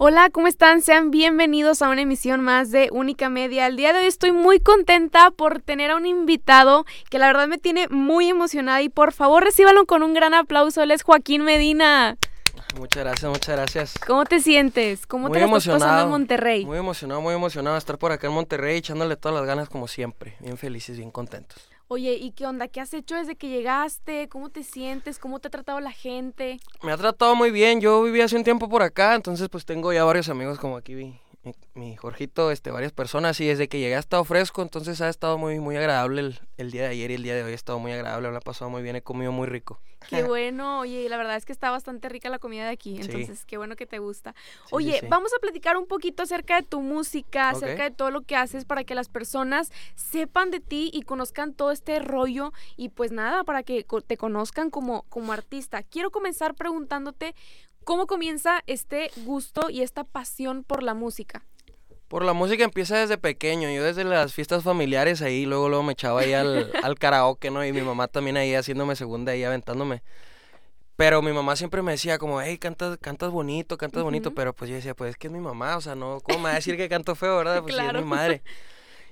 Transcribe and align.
Hola, 0.00 0.30
¿cómo 0.30 0.46
están? 0.46 0.80
Sean 0.80 1.10
bienvenidos 1.10 1.82
a 1.82 1.88
una 1.88 2.02
emisión 2.02 2.40
más 2.40 2.70
de 2.70 2.88
Única 2.92 3.28
Media. 3.30 3.66
El 3.66 3.76
día 3.76 3.92
de 3.92 3.98
hoy 3.98 4.06
estoy 4.06 4.30
muy 4.30 4.60
contenta 4.60 5.32
por 5.32 5.60
tener 5.60 5.90
a 5.90 5.96
un 5.96 6.06
invitado 6.06 6.84
que 7.10 7.18
la 7.18 7.26
verdad 7.26 7.48
me 7.48 7.58
tiene 7.58 7.88
muy 7.88 8.28
emocionada 8.28 8.80
y 8.80 8.90
por 8.90 9.12
favor 9.12 9.42
recíbanlo 9.42 9.86
con 9.86 10.04
un 10.04 10.14
gran 10.14 10.34
aplauso. 10.34 10.82
Él 10.84 10.92
es 10.92 11.02
Joaquín 11.02 11.42
Medina. 11.42 12.16
Muchas 12.78 13.02
gracias, 13.02 13.28
muchas 13.28 13.56
gracias. 13.56 13.94
¿Cómo 14.06 14.24
te 14.24 14.38
sientes? 14.38 15.04
¿Cómo 15.04 15.30
te 15.30 15.42
estás 15.42 15.66
pasando 15.66 16.04
en 16.04 16.10
Monterrey? 16.10 16.64
Muy 16.64 16.78
emocionado, 16.78 17.20
muy 17.20 17.34
emocionado 17.34 17.76
estar 17.76 17.98
por 17.98 18.12
acá 18.12 18.28
en 18.28 18.34
Monterrey 18.34 18.76
echándole 18.76 19.16
todas 19.16 19.36
las 19.36 19.48
ganas 19.48 19.68
como 19.68 19.88
siempre. 19.88 20.36
Bien 20.38 20.56
felices, 20.56 20.96
bien 20.96 21.10
contentos. 21.10 21.68
Oye, 21.90 22.12
¿y 22.14 22.32
qué 22.32 22.46
onda? 22.46 22.68
¿Qué 22.68 22.82
has 22.82 22.92
hecho 22.92 23.16
desde 23.16 23.36
que 23.36 23.48
llegaste? 23.48 24.28
¿Cómo 24.28 24.50
te 24.50 24.62
sientes? 24.62 25.18
¿Cómo 25.18 25.40
te 25.40 25.48
ha 25.48 25.50
tratado 25.50 25.80
la 25.80 25.92
gente? 25.92 26.60
Me 26.82 26.92
ha 26.92 26.98
tratado 26.98 27.34
muy 27.34 27.50
bien. 27.50 27.80
Yo 27.80 28.02
viví 28.02 28.20
hace 28.20 28.36
un 28.36 28.44
tiempo 28.44 28.68
por 28.68 28.82
acá, 28.82 29.14
entonces 29.14 29.48
pues 29.48 29.64
tengo 29.64 29.90
ya 29.92 30.04
varios 30.04 30.28
amigos 30.28 30.58
como 30.58 30.76
aquí 30.76 30.94
vi 30.94 31.18
mi, 31.74 31.96
Jorgito, 31.96 32.50
este, 32.50 32.70
varias 32.70 32.92
personas 32.92 33.40
y 33.40 33.46
desde 33.46 33.68
que 33.68 33.78
llegué 33.78 33.96
ha 33.96 34.00
estado 34.00 34.24
fresco, 34.24 34.62
entonces 34.62 35.00
ha 35.00 35.08
estado 35.08 35.38
muy, 35.38 35.60
muy 35.60 35.76
agradable 35.76 36.20
el, 36.20 36.40
día 36.70 36.82
de 36.82 36.88
ayer 36.88 37.10
y 37.12 37.14
el 37.14 37.22
día 37.22 37.34
de 37.34 37.44
hoy 37.44 37.52
ha 37.52 37.54
estado 37.54 37.78
muy 37.78 37.92
agradable, 37.92 38.30
me 38.30 38.36
ha 38.36 38.40
pasado 38.40 38.70
muy 38.70 38.82
bien, 38.82 38.96
he 38.96 39.02
comido 39.02 39.32
muy 39.32 39.46
rico. 39.46 39.80
Qué 40.08 40.22
bueno, 40.22 40.80
oye, 40.80 41.08
la 41.08 41.16
verdad 41.16 41.36
es 41.36 41.44
que 41.44 41.52
está 41.52 41.70
bastante 41.70 42.08
rica 42.08 42.28
la 42.28 42.38
comida 42.38 42.64
de 42.64 42.70
aquí, 42.70 43.00
entonces 43.00 43.44
qué 43.44 43.56
bueno 43.56 43.76
que 43.76 43.86
te 43.86 43.98
gusta. 43.98 44.34
oye, 44.70 45.00
vamos 45.08 45.32
a 45.34 45.40
platicar 45.40 45.76
un 45.76 45.86
poquito 45.86 46.22
acerca 46.22 46.60
de 46.60 46.66
tu 46.66 46.80
música, 46.80 47.50
acerca 47.50 47.84
de 47.84 47.90
todo 47.90 48.10
lo 48.10 48.22
que 48.22 48.36
haces 48.36 48.64
para 48.64 48.84
que 48.84 48.94
las 48.94 49.08
personas 49.08 49.70
sepan 49.94 50.50
de 50.50 50.60
ti 50.60 50.90
y 50.92 51.02
conozcan 51.02 51.54
todo 51.54 51.70
este 51.70 52.00
rollo 52.00 52.52
y 52.76 52.88
pues 52.88 53.12
nada, 53.12 53.44
para 53.44 53.62
que 53.62 53.86
te 54.06 54.16
conozcan 54.16 54.70
como, 54.70 55.02
como 55.08 55.32
artista. 55.32 55.82
Quiero 55.82 56.10
comenzar 56.10 56.54
preguntándote 56.54 57.34
¿Cómo 57.88 58.06
comienza 58.06 58.62
este 58.66 59.10
gusto 59.24 59.70
y 59.70 59.80
esta 59.80 60.04
pasión 60.04 60.62
por 60.62 60.82
la 60.82 60.92
música? 60.92 61.46
Por 62.08 62.24
la 62.24 62.32
música 62.32 62.64
empieza 62.64 62.96
desde 62.96 63.18
pequeño. 63.18 63.70
Yo 63.70 63.84
desde 63.84 64.04
las 64.04 64.32
fiestas 64.32 64.64
familiares 64.64 65.20
ahí, 65.22 65.44
luego 65.44 65.68
luego 65.68 65.84
me 65.84 65.92
echaba 65.92 66.20
ahí 66.20 66.32
al, 66.32 66.70
al 66.82 66.98
karaoke, 66.98 67.50
¿no? 67.50 67.64
Y 67.64 67.72
mi 67.72 67.82
mamá 67.82 68.08
también 68.08 68.36
ahí 68.38 68.54
haciéndome 68.54 68.96
segunda 68.96 69.32
ahí 69.32 69.44
aventándome. 69.44 70.02
Pero 70.96 71.22
mi 71.22 71.32
mamá 71.32 71.54
siempre 71.54 71.80
me 71.80 71.92
decía 71.92 72.18
como, 72.18 72.40
hey, 72.42 72.58
cantas, 72.58 72.98
cantas 72.98 73.30
bonito, 73.30 73.78
cantas 73.78 74.02
bonito. 74.02 74.34
Pero 74.34 74.52
pues 74.52 74.68
yo 74.68 74.74
decía, 74.74 74.94
pues 74.94 75.10
es 75.10 75.16
que 75.16 75.28
es 75.28 75.32
mi 75.32 75.38
mamá, 75.38 75.76
o 75.76 75.80
sea, 75.80 75.94
no, 75.94 76.18
¿cómo 76.24 76.38
me 76.38 76.44
va 76.46 76.50
a 76.50 76.54
decir 76.54 76.76
que 76.76 76.88
canto 76.88 77.14
feo, 77.14 77.36
verdad? 77.36 77.62
Pues 77.62 77.76
es 77.76 77.92
mi 77.94 78.04
madre. 78.04 78.42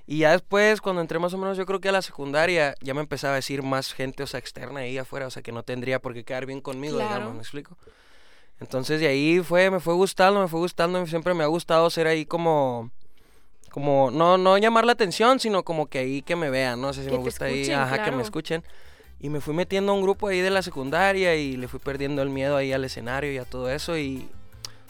Y 0.09 0.19
ya 0.19 0.31
después, 0.31 0.79
cuando 0.79 1.01
entré 1.01 1.19
más 1.19 1.33
o 1.33 1.37
menos, 1.37 1.57
yo 1.57 1.65
creo 1.65 1.81
que 1.81 1.89
a 1.89 1.91
la 1.91 2.01
secundaria, 2.01 2.75
ya 2.79 2.93
me 2.93 3.01
empezaba 3.01 3.33
a 3.33 3.35
decir 3.35 3.61
más 3.61 3.93
gente, 3.93 4.23
o 4.23 4.27
sea, 4.27 4.39
externa 4.39 4.79
ahí 4.79 4.97
afuera, 4.97 5.27
o 5.27 5.29
sea, 5.29 5.43
que 5.43 5.51
no 5.51 5.63
tendría 5.63 5.99
por 5.99 6.13
qué 6.13 6.23
quedar 6.23 6.45
bien 6.45 6.61
conmigo, 6.61 6.97
digamos, 6.97 7.33
¿me 7.33 7.41
explico? 7.41 7.77
Entonces 8.59 8.99
de 8.99 9.07
ahí 9.07 9.39
fue, 9.41 9.69
me 9.69 9.79
fue 9.79 9.93
gustando, 9.93 10.41
me 10.41 10.47
fue 10.47 10.59
gustando, 10.59 11.05
siempre 11.05 11.33
me 11.33 11.43
ha 11.43 11.47
gustado 11.47 11.89
ser 11.89 12.07
ahí 12.07 12.25
como, 12.25 12.91
como, 13.69 14.09
no, 14.11 14.37
no 14.37 14.57
llamar 14.57 14.85
la 14.85 14.93
atención, 14.93 15.39
sino 15.39 15.63
como 15.63 15.87
que 15.87 15.99
ahí 15.99 16.21
que 16.23 16.35
me 16.35 16.49
vean, 16.49 16.81
no 16.81 16.93
sé 16.93 17.03
si 17.03 17.11
me 17.11 17.17
gusta 17.17 17.45
ahí, 17.45 17.69
ajá, 17.69 18.03
que 18.03 18.11
me 18.11 18.23
escuchen. 18.23 18.63
Y 19.19 19.29
me 19.29 19.41
fui 19.41 19.53
metiendo 19.53 19.91
a 19.91 19.95
un 19.95 20.01
grupo 20.01 20.27
ahí 20.27 20.41
de 20.41 20.49
la 20.49 20.61
secundaria 20.61 21.35
y 21.35 21.57
le 21.57 21.67
fui 21.67 21.79
perdiendo 21.79 22.21
el 22.21 22.29
miedo 22.29 22.55
ahí 22.55 22.71
al 22.71 22.85
escenario 22.85 23.31
y 23.31 23.37
a 23.37 23.45
todo 23.45 23.69
eso 23.69 23.97
y 23.97 24.29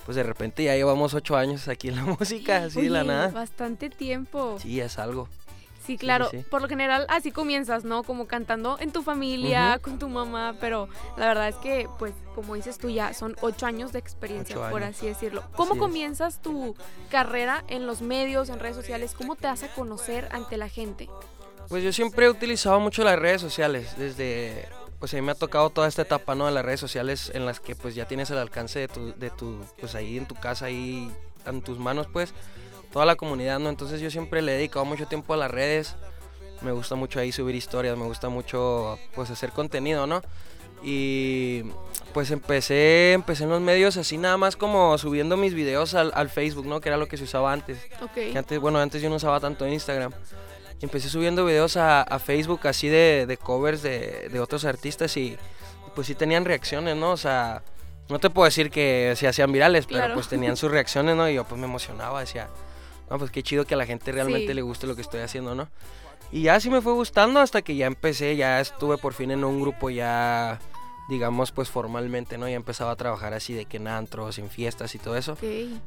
pues 0.05 0.15
de 0.15 0.23
repente 0.23 0.63
ya 0.63 0.73
llevamos 0.75 1.13
ocho 1.13 1.35
años 1.35 1.67
aquí 1.67 1.89
en 1.89 1.97
la 1.97 2.03
música, 2.19 2.63
así 2.63 2.81
de 2.81 2.89
la 2.89 3.03
nada. 3.03 3.27
Bastante 3.29 3.89
tiempo. 3.89 4.57
Sí, 4.61 4.79
es 4.79 4.97
algo. 4.99 5.27
Sí, 5.87 5.97
claro. 5.97 6.29
Por 6.51 6.61
lo 6.61 6.67
general 6.67 7.05
así 7.07 7.31
comienzas, 7.31 7.85
¿no? 7.85 8.03
Como 8.03 8.27
cantando 8.27 8.77
en 8.81 8.91
tu 8.91 9.03
familia, 9.03 9.79
con 9.81 9.97
tu 9.97 10.09
mamá, 10.09 10.55
pero 10.59 10.89
la 11.15 11.27
verdad 11.27 11.47
es 11.47 11.55
que, 11.55 11.87
pues, 11.97 12.13
como 12.35 12.55
dices 12.55 12.77
tú 12.77 12.89
ya, 12.89 13.13
son 13.13 13.37
ocho 13.39 13.65
años 13.65 13.93
de 13.93 13.99
experiencia, 13.99 14.69
por 14.69 14.83
así 14.83 15.07
decirlo. 15.07 15.43
¿Cómo 15.55 15.77
comienzas 15.77 16.41
tu 16.41 16.75
carrera 17.09 17.63
en 17.69 17.87
los 17.87 18.01
medios, 18.01 18.49
en 18.49 18.59
redes 18.59 18.75
sociales? 18.75 19.15
¿Cómo 19.17 19.37
te 19.37 19.47
hace 19.47 19.69
conocer 19.69 20.27
ante 20.33 20.57
la 20.57 20.67
gente? 20.67 21.09
Pues 21.69 21.83
yo 21.83 21.93
siempre 21.93 22.25
he 22.25 22.29
utilizado 22.29 22.81
mucho 22.81 23.05
las 23.05 23.17
redes 23.17 23.39
sociales, 23.39 23.97
desde, 23.97 24.67
pues 24.99 25.13
a 25.13 25.15
mí 25.15 25.21
me 25.21 25.31
ha 25.31 25.35
tocado 25.35 25.69
toda 25.69 25.87
esta 25.87 26.01
etapa, 26.01 26.35
¿no? 26.35 26.47
De 26.47 26.51
las 26.51 26.65
redes 26.65 26.81
sociales 26.81 27.31
en 27.33 27.45
las 27.45 27.61
que 27.61 27.75
pues 27.77 27.95
ya 27.95 28.05
tienes 28.07 28.29
el 28.29 28.39
alcance 28.39 28.79
de 28.79 28.87
tu, 28.89 29.13
de 29.13 29.29
tu 29.29 29.59
pues 29.79 29.95
ahí 29.95 30.17
en 30.17 30.25
tu 30.25 30.35
casa, 30.35 30.65
ahí 30.65 31.09
en 31.45 31.61
tus 31.61 31.79
manos, 31.79 32.07
pues 32.11 32.33
toda 32.97 33.05
la 33.05 33.15
comunidad, 33.15 33.59
¿no? 33.59 33.69
Entonces 33.69 34.01
yo 34.01 34.09
siempre 34.09 34.41
le 34.41 34.53
he 34.53 34.55
dedicado 34.55 34.83
mucho 34.83 35.05
tiempo 35.05 35.35
a 35.35 35.37
las 35.37 35.51
redes. 35.51 35.95
Me 36.63 36.71
gusta 36.71 36.95
mucho 36.95 37.19
ahí 37.19 37.31
subir 37.31 37.53
historias, 37.53 37.95
me 37.95 38.05
gusta 38.05 38.27
mucho 38.27 38.97
pues 39.13 39.29
hacer 39.29 39.51
contenido, 39.51 40.07
¿no? 40.07 40.23
Y 40.81 41.61
pues 42.11 42.31
empecé, 42.31 43.13
empecé 43.13 43.43
en 43.43 43.51
los 43.51 43.61
medios 43.61 43.97
así 43.97 44.17
nada 44.17 44.37
más 44.37 44.55
como 44.55 44.97
subiendo 44.97 45.37
mis 45.37 45.53
videos 45.53 45.93
al, 45.93 46.29
Facebook, 46.31 46.65
¿no? 46.65 46.81
Que 46.81 46.89
era 46.89 46.97
lo 46.97 47.07
que 47.07 47.17
se 47.17 47.25
usaba 47.25 47.53
antes. 47.53 47.77
Okay. 48.01 48.35
antes, 48.35 48.59
bueno, 48.59 48.79
antes 48.79 48.99
yo 48.99 49.09
no 49.09 49.17
usaba 49.17 49.39
tanto 49.39 49.67
Instagram. 49.67 50.11
Empecé 50.81 51.09
subiendo 51.09 51.45
videos 51.45 51.77
a, 51.77 52.03
Facebook 52.17 52.61
así 52.67 52.87
de, 52.89 53.37
covers 53.39 53.83
de, 53.83 54.39
otros 54.41 54.65
artistas 54.65 55.15
y, 55.17 55.37
pues 55.93 56.07
sí 56.07 56.15
tenían 56.15 56.45
reacciones, 56.45 56.95
¿no? 56.95 57.11
O 57.11 57.17
sea, 57.17 57.61
no 58.09 58.17
te 58.17 58.31
puedo 58.31 58.45
decir 58.45 58.71
que 58.71 59.13
se 59.15 59.27
hacían 59.27 59.51
virales, 59.51 59.85
pero 59.85 60.15
pues 60.15 60.27
tenían 60.27 60.57
sus 60.57 60.71
reacciones, 60.71 61.15
¿no? 61.15 61.29
Y 61.29 61.35
yo 61.35 61.43
pues 61.43 61.61
me 61.61 61.67
emocionaba, 61.67 62.21
decía, 62.21 62.49
no, 63.09 63.17
pues 63.17 63.31
qué 63.31 63.43
chido 63.43 63.65
que 63.65 63.73
a 63.73 63.77
la 63.77 63.85
gente 63.85 64.11
realmente 64.11 64.53
le 64.53 64.61
guste 64.61 64.87
lo 64.87 64.95
que 64.95 65.01
estoy 65.01 65.21
haciendo, 65.21 65.55
¿no? 65.55 65.69
Y 66.31 66.43
ya 66.43 66.59
sí 66.59 66.69
me 66.69 66.81
fue 66.81 66.93
gustando 66.93 67.39
hasta 67.39 67.61
que 67.61 67.75
ya 67.75 67.85
empecé, 67.85 68.35
ya 68.35 68.59
estuve 68.59 68.97
por 68.97 69.13
fin 69.13 69.31
en 69.31 69.45
un 69.45 69.61
grupo 69.61 69.89
ya, 69.89 70.59
digamos, 71.07 71.51
pues 71.51 71.69
formalmente, 71.69 72.37
¿no? 72.37 72.49
Ya 72.49 72.55
empezaba 72.55 72.91
a 72.91 72.95
trabajar 72.97 73.33
así 73.33 73.53
de 73.53 73.65
que 73.65 73.77
en 73.77 73.87
antros, 73.87 74.37
en 74.37 74.49
fiestas 74.49 74.93
y 74.95 74.99
todo 74.99 75.15
eso. 75.15 75.37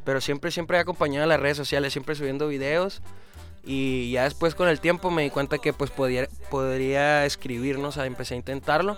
Pero 0.04 0.20
siempre, 0.20 0.50
siempre 0.50 0.78
he 0.78 0.80
acompañado 0.80 1.24
a 1.24 1.26
las 1.26 1.40
redes 1.40 1.58
sociales, 1.58 1.92
siempre 1.92 2.14
subiendo 2.14 2.48
videos. 2.48 3.02
Y 3.62 4.10
ya 4.12 4.24
después 4.24 4.54
con 4.54 4.68
el 4.68 4.80
tiempo 4.80 5.10
me 5.10 5.22
di 5.22 5.28
cuenta 5.28 5.58
que 5.58 5.74
pues 5.74 5.90
podía, 5.90 6.26
podría 6.50 7.26
escribir, 7.26 7.78
¿no? 7.78 7.88
O 7.88 7.92
sea, 7.92 8.06
empecé 8.06 8.32
a 8.32 8.38
intentarlo. 8.38 8.96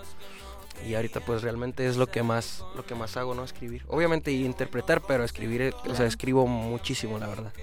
Y 0.87 0.95
ahorita 0.95 1.19
pues 1.19 1.41
realmente 1.41 1.85
es 1.87 1.97
lo 1.97 2.07
que 2.07 2.23
más, 2.23 2.63
lo 2.75 2.85
que 2.85 2.95
más 2.95 3.17
hago, 3.17 3.35
¿no? 3.35 3.43
Escribir. 3.43 3.83
Obviamente 3.89 4.31
interpretar, 4.31 5.01
pero 5.01 5.25
escribir, 5.25 5.73
o 5.89 5.95
sea, 5.95 6.05
escribo 6.05 6.47
muchísimo, 6.47 7.19
la 7.19 7.27
verdad. 7.27 7.53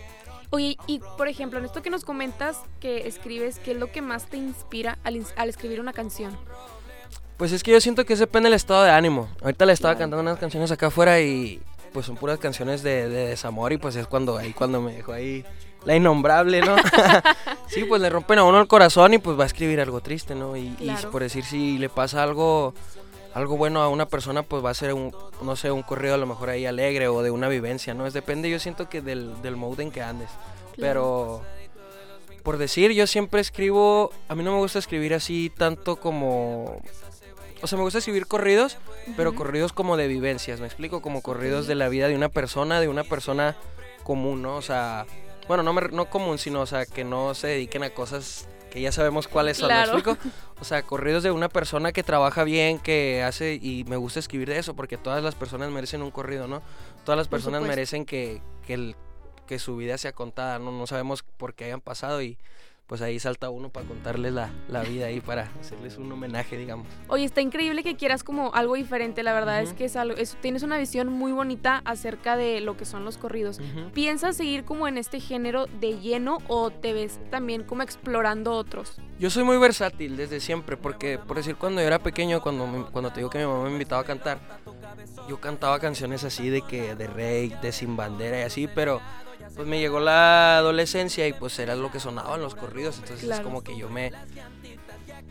Oye, 0.50 0.76
y 0.86 1.00
por 1.16 1.28
ejemplo, 1.28 1.60
en 1.60 1.64
esto 1.64 1.80
que 1.80 1.90
nos 1.90 2.04
comentas 2.04 2.58
que 2.80 3.06
escribes, 3.06 3.60
¿qué 3.60 3.72
es 3.72 3.76
lo 3.76 3.92
que 3.92 4.02
más 4.02 4.26
te 4.26 4.36
inspira 4.36 4.98
al, 5.04 5.24
escribir 5.48 5.80
una 5.80 5.92
canción? 5.92 6.36
Pues 7.36 7.52
es 7.52 7.62
que 7.62 7.70
yo 7.70 7.80
siento 7.80 8.04
que 8.04 8.16
depende 8.16 8.48
del 8.48 8.56
estado 8.56 8.82
de 8.82 8.90
ánimo. 8.90 9.28
Ahorita 9.42 9.64
le 9.64 9.72
estaba 9.72 9.96
cantando 9.96 10.20
unas 10.20 10.38
canciones 10.38 10.70
acá 10.72 10.88
afuera 10.88 11.20
y 11.20 11.62
pues 11.92 12.06
son 12.06 12.16
puras 12.16 12.38
canciones 12.38 12.82
de, 12.82 13.08
desamor 13.08 13.72
y 13.72 13.78
pues 13.78 13.96
es 13.96 14.06
cuando 14.06 14.36
ahí 14.36 14.52
cuando 14.52 14.80
me 14.80 14.92
dejó 14.92 15.12
ahí 15.12 15.44
la 15.84 15.96
innombrable, 15.96 16.60
¿no? 16.60 16.76
sí, 17.68 17.84
pues 17.84 18.02
le 18.02 18.10
rompen 18.10 18.40
a 18.40 18.44
uno 18.44 18.60
el 18.60 18.68
corazón 18.68 19.14
y 19.14 19.18
pues 19.18 19.38
va 19.38 19.44
a 19.44 19.46
escribir 19.46 19.80
algo 19.80 20.00
triste, 20.00 20.34
¿no? 20.34 20.56
Y, 20.56 20.76
y 20.78 20.94
por 21.10 21.22
decir 21.22 21.44
si 21.44 21.78
le 21.78 21.88
pasa 21.88 22.22
algo 22.22 22.74
algo 23.34 23.56
bueno 23.56 23.82
a 23.82 23.88
una 23.88 24.06
persona, 24.06 24.42
pues 24.42 24.64
va 24.64 24.70
a 24.70 24.74
ser 24.74 24.92
un, 24.92 25.14
no 25.42 25.56
sé, 25.56 25.70
un 25.70 25.82
corrido 25.82 26.14
a 26.14 26.18
lo 26.18 26.26
mejor 26.26 26.50
ahí 26.50 26.66
alegre 26.66 27.08
o 27.08 27.22
de 27.22 27.30
una 27.30 27.48
vivencia, 27.48 27.94
¿no? 27.94 28.06
Es 28.06 28.12
depende, 28.12 28.50
yo 28.50 28.58
siento 28.58 28.88
que 28.88 29.00
del, 29.02 29.40
del 29.42 29.56
mode 29.56 29.82
en 29.82 29.90
que 29.90 30.02
andes. 30.02 30.30
Pero, 30.76 31.42
por 32.42 32.58
decir, 32.58 32.92
yo 32.92 33.06
siempre 33.06 33.40
escribo, 33.40 34.12
a 34.28 34.34
mí 34.34 34.42
no 34.42 34.52
me 34.52 34.58
gusta 34.58 34.78
escribir 34.78 35.14
así 35.14 35.50
tanto 35.56 35.96
como... 35.96 36.80
O 37.62 37.66
sea, 37.66 37.76
me 37.76 37.84
gusta 37.84 37.98
escribir 37.98 38.26
corridos, 38.26 38.78
pero 39.18 39.34
corridos 39.34 39.74
como 39.74 39.98
de 39.98 40.08
vivencias, 40.08 40.60
¿me 40.60 40.66
explico? 40.66 41.02
Como 41.02 41.20
corridos 41.20 41.66
de 41.66 41.74
la 41.74 41.90
vida 41.90 42.08
de 42.08 42.14
una 42.14 42.30
persona, 42.30 42.80
de 42.80 42.88
una 42.88 43.04
persona 43.04 43.54
común, 44.02 44.40
¿no? 44.40 44.56
O 44.56 44.62
sea, 44.62 45.04
bueno, 45.46 45.62
no, 45.62 45.74
me, 45.74 45.82
no 45.88 46.08
común, 46.08 46.38
sino, 46.38 46.62
o 46.62 46.66
sea, 46.66 46.86
que 46.86 47.04
no 47.04 47.34
se 47.34 47.48
dediquen 47.48 47.82
a 47.82 47.90
cosas 47.90 48.48
que 48.70 48.80
ya 48.80 48.92
sabemos 48.92 49.28
cuáles 49.28 49.58
son, 49.58 49.68
¿me 49.68 49.80
explico? 49.80 50.16
O 50.60 50.64
sea, 50.64 50.82
corridos 50.82 51.22
de 51.22 51.30
una 51.30 51.48
persona 51.48 51.90
que 51.90 52.02
trabaja 52.02 52.44
bien, 52.44 52.78
que 52.78 53.22
hace, 53.22 53.54
y 53.54 53.84
me 53.84 53.96
gusta 53.96 54.20
escribir 54.20 54.48
de 54.50 54.58
eso, 54.58 54.76
porque 54.76 54.98
todas 54.98 55.22
las 55.22 55.34
personas 55.34 55.70
merecen 55.70 56.02
un 56.02 56.10
corrido, 56.10 56.48
¿no? 56.48 56.62
Todas 57.04 57.16
las 57.16 57.28
personas 57.28 57.62
merecen 57.62 58.04
que, 58.04 58.42
que, 58.66 58.74
el, 58.74 58.96
que 59.46 59.58
su 59.58 59.76
vida 59.76 59.96
sea 59.96 60.12
contada, 60.12 60.58
¿no? 60.58 60.70
No 60.70 60.86
sabemos 60.86 61.22
por 61.22 61.54
qué 61.54 61.64
hayan 61.64 61.80
pasado 61.80 62.20
y 62.20 62.36
pues 62.90 63.02
ahí 63.02 63.20
salta 63.20 63.50
uno 63.50 63.68
para 63.68 63.86
contarles 63.86 64.32
la, 64.32 64.50
la, 64.66 64.82
vida 64.82 65.06
ahí, 65.06 65.20
para 65.20 65.48
hacerles 65.60 65.96
un 65.96 66.10
homenaje, 66.10 66.58
digamos. 66.58 66.88
Oye, 67.06 67.22
está 67.22 67.40
increíble 67.40 67.84
que 67.84 67.94
quieras 67.94 68.24
como 68.24 68.52
algo 68.52 68.74
diferente, 68.74 69.22
la 69.22 69.32
verdad 69.32 69.62
es 69.62 69.74
que 69.74 69.84
es 69.84 69.94
algo, 69.94 70.16
tienes 70.40 70.64
una 70.64 70.76
visión 70.76 71.06
muy 71.06 71.30
bonita 71.30 71.82
acerca 71.84 72.36
de 72.36 72.60
lo 72.60 72.76
que 72.76 72.84
son 72.84 73.04
los 73.04 73.16
corridos. 73.16 73.60
¿Piensas 73.94 74.36
seguir 74.36 74.64
como 74.64 74.88
en 74.88 74.98
este 74.98 75.20
género 75.20 75.66
de 75.78 76.00
lleno 76.00 76.38
o 76.48 76.72
te 76.72 76.92
ves 76.92 77.20
también 77.30 77.62
como 77.62 77.82
explorando 77.82 78.54
otros? 78.54 79.00
Yo 79.20 79.30
soy 79.30 79.44
muy 79.44 79.58
versátil 79.58 80.16
desde 80.16 80.40
siempre, 80.40 80.76
porque 80.76 81.16
por 81.16 81.36
decir 81.36 81.54
cuando 81.54 81.80
yo 81.80 81.86
era 81.86 82.00
pequeño, 82.00 82.42
cuando, 82.42 82.88
cuando 82.90 83.12
te 83.12 83.20
digo 83.20 83.30
que 83.30 83.38
mi 83.38 83.46
mamá 83.46 83.66
me 83.66 83.70
invitaba 83.70 84.02
a 84.02 84.04
cantar, 84.04 84.40
yo 85.28 85.40
cantaba 85.40 85.78
canciones 85.78 86.24
así 86.24 86.48
de 86.48 86.62
que 86.62 86.96
de 86.96 87.06
rey, 87.06 87.54
de 87.62 87.70
sin 87.70 87.96
bandera 87.96 88.40
y 88.40 88.42
así, 88.42 88.66
pero 88.66 89.00
pues 89.54 89.66
me 89.66 89.78
llegó 89.78 90.00
la 90.00 90.58
adolescencia 90.58 91.26
y 91.26 91.32
pues 91.32 91.58
era 91.58 91.74
lo 91.76 91.90
que 91.90 92.00
sonaban 92.00 92.40
los 92.40 92.54
corridos, 92.54 92.98
entonces 92.98 93.28
es 93.28 93.40
como 93.40 93.62
que 93.62 93.76
yo 93.76 93.88
me 93.88 94.12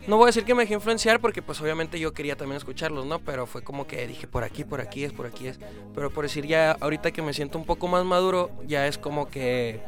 no 0.07 0.18
voy 0.18 0.24
a 0.24 0.27
decir 0.27 0.44
que 0.44 0.56
me 0.56 0.63
dejé 0.63 0.74
influenciar 0.74 1.19
porque 1.19 1.42
pues 1.42 1.62
obviamente 1.62 2.00
yo 2.00 2.13
quería 2.13 2.36
también 2.36 2.57
escucharlos, 2.57 3.06
¿no? 3.06 3.19
Pero 3.19 3.45
fue 3.45 3.62
como 3.62 3.86
que 3.86 4.07
dije 4.07 4.27
por 4.27 4.44
aquí, 4.44 4.63
por 4.63 4.81
aquí 4.81 5.04
es, 5.04 5.13
por 5.13 5.27
aquí 5.27 5.48
es. 5.48 5.60
Pero 5.94 6.10
por 6.10 6.24
decir 6.24 6.48
ya 6.48 6.71
ahorita 6.80 7.12
que 7.12 7.21
me 7.21 7.33
siento 7.33 7.60
un 7.60 7.66
poco 7.66 7.88
más 7.88 8.06
maduro, 8.06 8.50
ya 8.66 8.88
es 8.88 8.98
como 8.98 9.30
que 9.30 9.81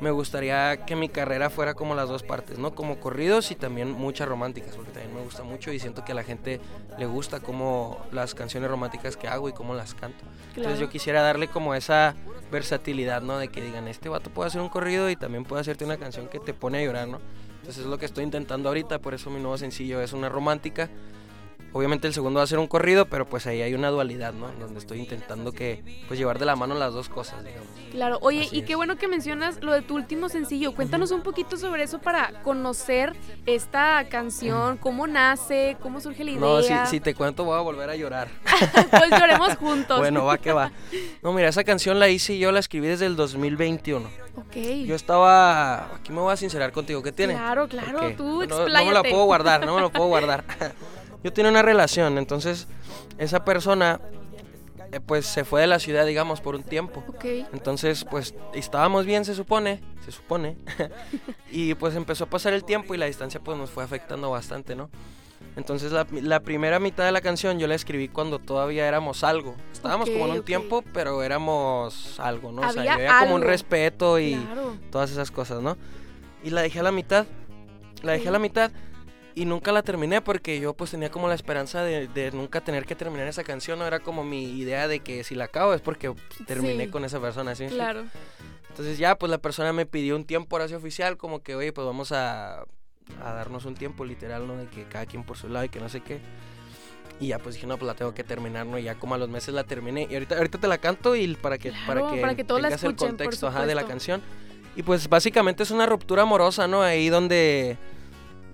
me 0.00 0.10
gustaría 0.10 0.84
que 0.86 0.96
mi 0.96 1.08
carrera 1.08 1.50
fuera 1.50 1.74
como 1.74 1.94
las 1.94 2.08
dos 2.08 2.22
partes, 2.22 2.58
¿no? 2.58 2.74
Como 2.74 2.98
corridos 3.00 3.50
y 3.50 3.54
también 3.54 3.92
muchas 3.92 4.28
románticas, 4.28 4.74
porque 4.76 4.92
también 4.92 5.14
me 5.14 5.22
gusta 5.22 5.42
mucho 5.42 5.72
y 5.72 5.78
siento 5.78 6.04
que 6.04 6.12
a 6.12 6.14
la 6.14 6.22
gente 6.22 6.60
le 6.98 7.06
gusta 7.06 7.40
como 7.40 7.98
las 8.10 8.34
canciones 8.34 8.70
románticas 8.70 9.16
que 9.16 9.28
hago 9.28 9.48
y 9.48 9.52
cómo 9.52 9.74
las 9.74 9.94
canto. 9.94 10.24
Entonces 10.56 10.80
yo 10.80 10.88
quisiera 10.88 11.22
darle 11.22 11.48
como 11.48 11.74
esa 11.74 12.14
versatilidad, 12.50 13.22
¿no? 13.22 13.38
De 13.38 13.48
que 13.48 13.60
digan, 13.60 13.88
este 13.88 14.08
vato 14.08 14.30
puede 14.30 14.48
hacer 14.48 14.60
un 14.60 14.68
corrido 14.68 15.10
y 15.10 15.16
también 15.16 15.44
puede 15.44 15.60
hacerte 15.60 15.84
una 15.84 15.98
canción 15.98 16.28
que 16.28 16.40
te 16.40 16.54
pone 16.54 16.78
a 16.78 16.84
llorar, 16.84 17.08
¿no? 17.08 17.20
Entonces 17.60 17.84
es 17.84 17.90
lo 17.90 17.98
que 17.98 18.06
estoy 18.06 18.24
intentando 18.24 18.68
ahorita, 18.70 19.00
por 19.00 19.12
eso 19.14 19.28
mi 19.30 19.38
nuevo 19.38 19.58
sencillo 19.58 20.00
es 20.00 20.14
una 20.14 20.30
romántica 20.30 20.88
Obviamente 21.72 22.08
el 22.08 22.14
segundo 22.14 22.38
va 22.38 22.44
a 22.44 22.46
ser 22.46 22.58
un 22.58 22.66
corrido, 22.66 23.06
pero 23.06 23.26
pues 23.26 23.46
ahí 23.46 23.62
hay 23.62 23.74
una 23.74 23.90
dualidad, 23.90 24.32
¿no? 24.32 24.48
Donde 24.58 24.80
estoy 24.80 24.98
intentando 24.98 25.52
que 25.52 25.82
pues 26.08 26.18
llevar 26.18 26.38
de 26.38 26.46
la 26.46 26.56
mano 26.56 26.74
las 26.74 26.92
dos 26.92 27.08
cosas, 27.08 27.44
digamos. 27.44 27.68
Claro, 27.92 28.18
oye, 28.22 28.48
y 28.50 28.62
qué 28.62 28.74
bueno 28.74 28.96
que 28.96 29.08
mencionas 29.08 29.62
lo 29.62 29.72
de 29.72 29.82
tu 29.82 29.94
último 29.94 30.28
sencillo. 30.28 30.74
Cuéntanos 30.74 31.10
un 31.12 31.22
poquito 31.22 31.56
sobre 31.56 31.84
eso 31.84 32.00
para 32.00 32.42
conocer 32.42 33.14
esta 33.46 34.04
canción, 34.08 34.78
cómo 34.78 35.06
nace, 35.06 35.76
cómo 35.80 36.00
surge 36.00 36.24
la 36.24 36.30
idea. 36.32 36.40
No, 36.40 36.62
si, 36.62 36.74
si 36.86 37.00
te 37.00 37.14
cuento 37.14 37.44
voy 37.44 37.56
a 37.56 37.60
volver 37.60 37.90
a 37.90 37.96
llorar. 37.96 38.28
pues 38.90 39.10
lloremos 39.10 39.56
juntos. 39.56 39.98
bueno, 39.98 40.24
va 40.24 40.38
que 40.38 40.52
va. 40.52 40.72
No, 41.22 41.32
mira, 41.32 41.48
esa 41.48 41.64
canción 41.64 41.98
la 41.98 42.08
hice 42.08 42.34
y 42.34 42.38
yo 42.40 42.50
la 42.52 42.60
escribí 42.60 42.88
desde 42.88 43.06
el 43.06 43.16
2021. 43.16 44.08
Ok. 44.36 44.56
Yo 44.86 44.94
estaba, 44.94 45.94
aquí 45.94 46.12
me 46.12 46.20
voy 46.20 46.32
a 46.32 46.36
sincerar 46.36 46.72
contigo, 46.72 47.02
¿qué 47.02 47.12
tiene? 47.12 47.34
Claro, 47.34 47.68
claro, 47.68 48.12
tú 48.16 48.44
no, 48.46 48.68
no 48.68 48.84
me 48.84 48.92
la 48.92 49.02
puedo 49.02 49.24
guardar, 49.24 49.64
no 49.64 49.74
me 49.74 49.80
lo 49.80 49.90
puedo 49.90 50.08
guardar. 50.08 50.44
yo 51.22 51.32
tenía 51.32 51.50
una 51.50 51.62
relación, 51.62 52.18
entonces 52.18 52.66
esa 53.18 53.44
persona 53.44 54.00
eh, 54.92 55.00
pues 55.00 55.26
se 55.26 55.44
fue 55.44 55.60
de 55.60 55.66
la 55.66 55.78
ciudad, 55.78 56.04
digamos, 56.04 56.40
por 56.40 56.54
un 56.56 56.64
tiempo. 56.64 57.04
Entonces, 57.52 58.04
pues 58.04 58.34
estábamos 58.54 59.06
bien, 59.06 59.24
se 59.24 59.34
supone, 59.34 59.80
se 60.04 60.10
supone. 60.10 60.56
y 61.50 61.74
pues 61.74 61.94
empezó 61.94 62.24
a 62.24 62.26
pasar 62.28 62.52
el 62.54 62.64
tiempo 62.64 62.94
y 62.94 62.98
la 62.98 63.06
distancia 63.06 63.40
pues 63.40 63.56
nos 63.56 63.70
fue 63.70 63.84
afectando 63.84 64.30
bastante, 64.30 64.74
¿no? 64.74 64.90
Entonces 65.56 65.92
la, 65.92 66.40
primera 66.40 66.78
mitad 66.78 67.04
de 67.04 67.12
la 67.12 67.20
canción 67.20 67.58
yo 67.58 67.66
la 67.66 67.74
escribí 67.74 68.08
cuando 68.08 68.38
todavía 68.38 68.86
éramos 68.86 69.24
algo. 69.24 69.54
Estábamos 69.72 70.08
como 70.08 70.26
en 70.26 70.32
un 70.32 70.44
tiempo, 70.44 70.82
pero 70.92 71.22
éramos 71.22 72.20
algo, 72.20 72.52
¿no? 72.52 72.62
o 72.62 72.72
sea, 72.72 72.92
había 72.92 73.18
como 73.20 73.34
un 73.34 73.42
respeto 73.42 74.20
y 74.20 74.38
todas 74.90 75.10
esas 75.10 75.30
cosas, 75.30 75.60
¿no? 75.62 75.76
Y 76.44 76.50
la 76.50 76.62
dejé 76.62 76.80
a 76.80 76.82
la 76.82 76.92
mitad. 76.92 77.26
La 78.02 78.12
dejé 78.12 78.28
a 78.28 78.32
la 78.32 78.38
mitad 78.38 78.70
y 79.34 79.44
nunca 79.44 79.72
la 79.72 79.82
terminé 79.82 80.20
porque 80.20 80.60
yo 80.60 80.74
pues 80.74 80.90
tenía 80.90 81.10
como 81.10 81.28
la 81.28 81.34
esperanza 81.34 81.82
de, 81.82 82.30
nunca 82.32 82.60
tener 82.60 82.84
que 82.84 82.94
terminar 82.94 83.28
esa 83.28 83.44
canción, 83.44 83.78
¿no? 83.78 83.86
Era 83.86 84.00
como 84.00 84.24
mi 84.24 84.44
idea 84.58 84.88
de 84.88 85.00
que 85.00 85.24
si 85.24 85.34
la 85.34 85.44
acabo 85.44 85.74
es 85.74 85.80
porque 85.80 86.12
terminé 86.46 86.90
con 86.90 87.04
esa 87.04 87.20
persona, 87.20 87.54
¿sí? 87.54 87.66
Claro. 87.66 88.04
Entonces 88.68 88.98
ya 88.98 89.16
pues 89.16 89.30
la 89.30 89.38
persona 89.38 89.72
me 89.72 89.86
pidió 89.86 90.16
un 90.16 90.24
tiempo 90.24 90.56
horacio 90.56 90.76
oficial 90.76 91.16
como 91.16 91.42
que, 91.42 91.54
oye, 91.54 91.72
pues 91.72 91.86
vamos 91.86 92.12
a, 92.12 92.60
a 93.22 93.32
darnos 93.34 93.64
un 93.64 93.74
tiempo 93.74 94.04
literal, 94.04 94.46
¿no? 94.46 94.56
De 94.56 94.66
que 94.66 94.84
cada 94.84 95.06
quien 95.06 95.24
por 95.24 95.36
su 95.36 95.48
lado 95.48 95.64
y 95.64 95.68
que 95.68 95.80
no 95.80 95.88
sé 95.88 96.00
qué. 96.00 96.20
Y 97.20 97.28
ya 97.28 97.38
pues 97.38 97.54
dije, 97.54 97.66
no, 97.66 97.76
pues 97.76 97.86
la 97.86 97.94
tengo 97.94 98.14
que 98.14 98.24
terminar, 98.24 98.66
¿no? 98.66 98.78
Y 98.78 98.84
ya 98.84 98.94
como 98.94 99.14
a 99.14 99.18
los 99.18 99.28
meses 99.28 99.54
la 99.54 99.64
terminé. 99.64 100.08
Y 100.10 100.14
ahorita, 100.14 100.38
ahorita 100.38 100.58
te 100.58 100.68
la 100.68 100.78
canto 100.78 101.14
y 101.14 101.34
para 101.36 101.58
que, 101.58 101.72
para 101.86 102.10
que, 102.10 102.20
para 102.20 102.34
que 102.34 102.44
todos 102.44 102.62
tengas 102.62 102.82
el 102.82 102.96
contexto 102.96 103.48
ajá, 103.48 103.66
de 103.66 103.74
la 103.74 103.84
canción. 103.84 104.22
Y 104.74 104.82
pues 104.82 105.08
básicamente 105.08 105.62
es 105.62 105.70
una 105.70 105.84
ruptura 105.84 106.22
amorosa, 106.22 106.66
¿no? 106.66 106.82
Ahí 106.82 107.10
donde 107.10 107.76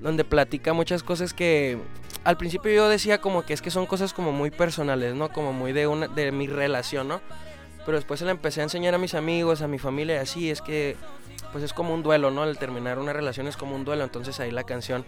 donde 0.01 0.25
platica 0.25 0.73
muchas 0.73 1.03
cosas 1.03 1.33
que 1.33 1.79
al 2.25 2.37
principio 2.37 2.73
yo 2.73 2.89
decía 2.89 3.21
como 3.21 3.43
que 3.45 3.55
es 3.55 3.63
que 3.63 3.71
son 3.71 3.87
cosas 3.87 4.13
como 4.13 4.33
muy 4.33 4.51
personales, 4.51 5.15
¿no? 5.15 5.29
Como 5.31 5.53
muy 5.53 5.73
de 5.73 5.87
una 5.87 6.09
de 6.09 6.33
mi 6.33 6.47
relación, 6.47 7.09
¿no? 7.09 7.21
Pero 7.85 7.99
después 7.99 8.19
se 8.19 8.27
la 8.27 8.33
empecé 8.33 8.61
a 8.61 8.65
enseñar 8.65 8.95
a 8.95 8.99
mis 8.99 9.15
amigos, 9.15 9.63
a 9.63 9.69
mi 9.69 9.79
familia, 9.79 10.21
así 10.21 10.51
es 10.51 10.61
que 10.61 10.97
pues 11.53 11.63
es 11.63 11.73
como 11.73 11.95
un 11.95 12.03
duelo, 12.03 12.31
¿no? 12.31 12.43
Al 12.43 12.59
terminar 12.59 12.99
una 12.99 13.13
relación 13.13 13.47
es 13.47 13.57
como 13.57 13.77
un 13.77 13.85
duelo, 13.85 14.03
entonces 14.05 14.41
ahí 14.41 14.51
la 14.51 14.65
canción 14.65 15.05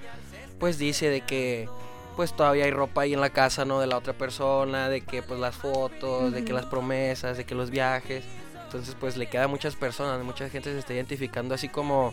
pues 0.61 0.79
dice 0.79 1.09
de 1.11 1.21
que 1.23 1.69
pues 2.17 2.35
todavía 2.35 2.65
hay 2.65 2.71
ropa 2.71 3.03
ahí 3.03 3.15
en 3.15 3.21
la 3.21 3.31
casa, 3.31 3.65
¿no? 3.65 3.81
De 3.81 3.87
la 3.87 3.97
otra 3.97 4.13
persona, 4.13 4.89
de 4.89 5.03
que 5.03 5.23
pues 5.23 5.39
las 5.39 5.55
fotos, 5.55 6.33
de 6.33 6.45
que 6.45 6.53
las 6.53 6.67
promesas, 6.67 7.37
de 7.37 7.45
que 7.45 7.55
los 7.55 7.71
viajes. 7.71 8.25
Entonces 8.65 8.97
pues 8.99 9.17
le 9.17 9.29
queda 9.29 9.45
a 9.45 9.49
muchas 9.49 9.77
personas, 9.77 10.23
mucha 10.25 10.49
gente 10.51 10.73
se 10.73 10.79
está 10.79 10.95
identificando 10.95 11.55
así 11.55 11.69
como 11.69 12.13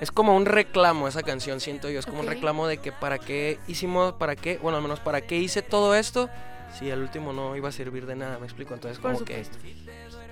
es 0.00 0.10
como 0.10 0.36
un 0.36 0.46
reclamo 0.46 1.08
esa 1.08 1.22
canción, 1.22 1.60
siento 1.60 1.88
yo. 1.90 1.98
Es 1.98 2.06
como 2.06 2.20
un 2.20 2.26
reclamo 2.26 2.66
de 2.66 2.78
que 2.78 2.92
para 2.92 3.18
qué 3.18 3.58
hicimos, 3.66 4.14
para 4.14 4.36
qué, 4.36 4.58
bueno, 4.58 4.76
al 4.76 4.82
menos 4.82 5.00
para 5.00 5.20
qué 5.20 5.36
hice 5.36 5.62
todo 5.62 5.94
esto 5.94 6.28
si 6.78 6.90
el 6.90 7.00
último 7.00 7.32
no 7.32 7.56
iba 7.56 7.68
a 7.68 7.72
servir 7.72 8.06
de 8.06 8.16
nada, 8.16 8.38
me 8.38 8.46
explico. 8.46 8.74
Entonces, 8.74 8.98
como 8.98 9.24
que 9.24 9.44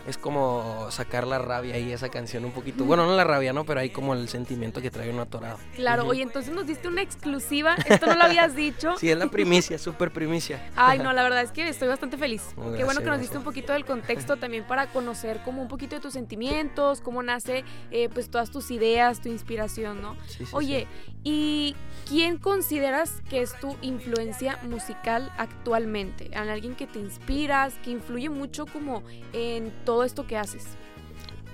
es 0.06 0.18
como 0.18 0.86
sacar 0.90 1.26
la 1.26 1.38
rabia 1.38 1.78
y 1.78 1.92
esa 1.92 2.08
canción 2.08 2.44
un 2.44 2.52
poquito. 2.52 2.84
Bueno, 2.84 3.06
no 3.06 3.16
la 3.16 3.24
rabia, 3.24 3.52
¿no? 3.52 3.64
Pero 3.64 3.80
hay 3.80 3.90
como 3.90 4.14
el 4.14 4.28
sentimiento 4.28 4.82
que 4.82 4.90
trae 4.90 5.10
un 5.10 5.20
atorado. 5.20 5.58
Claro, 5.76 6.06
oye, 6.06 6.22
entonces 6.22 6.52
nos 6.52 6.66
diste 6.66 6.88
una 6.88 7.02
exclusiva. 7.02 7.76
Esto 7.86 8.06
no 8.06 8.14
lo 8.14 8.24
habías 8.24 8.54
dicho. 8.56 8.96
sí, 8.98 9.10
es 9.10 9.18
la 9.18 9.28
primicia, 9.28 9.78
súper 9.78 10.12
primicia. 10.12 10.70
Ay, 10.76 10.98
no, 10.98 11.12
la 11.12 11.22
verdad 11.22 11.42
es 11.42 11.52
que 11.52 11.68
estoy 11.68 11.88
bastante 11.88 12.16
feliz. 12.16 12.42
Qué 12.76 12.84
bueno 12.84 13.00
que 13.00 13.06
nos 13.06 13.20
diste 13.20 13.38
un 13.38 13.44
poquito 13.44 13.72
del 13.72 13.84
contexto 13.84 14.36
también 14.36 14.64
para 14.64 14.88
conocer 14.88 15.40
como 15.44 15.62
un 15.62 15.68
poquito 15.68 15.96
de 15.96 16.00
tus 16.00 16.12
sentimientos, 16.12 17.00
cómo 17.00 17.22
nace 17.22 17.64
eh, 17.90 18.08
pues 18.12 18.30
todas 18.30 18.50
tus 18.50 18.70
ideas, 18.70 19.20
tu 19.20 19.28
inspiración, 19.28 20.02
¿no? 20.02 20.16
Sí, 20.26 20.44
sí, 20.44 20.50
oye, 20.52 20.86
¿y 21.22 21.76
quién 22.08 22.38
consideras 22.38 23.22
que 23.28 23.42
es 23.42 23.58
tu 23.60 23.76
influencia 23.82 24.58
musical 24.62 25.32
actualmente? 25.38 26.30
¿Alguien 26.34 26.74
que 26.74 26.86
te 26.86 26.98
inspiras, 26.98 27.74
que 27.82 27.90
influye 27.90 28.28
mucho 28.28 28.66
como 28.66 29.02
en 29.32 29.72
todo 29.84 29.91
todo 29.92 30.04
esto 30.04 30.26
que 30.26 30.38
haces? 30.38 30.64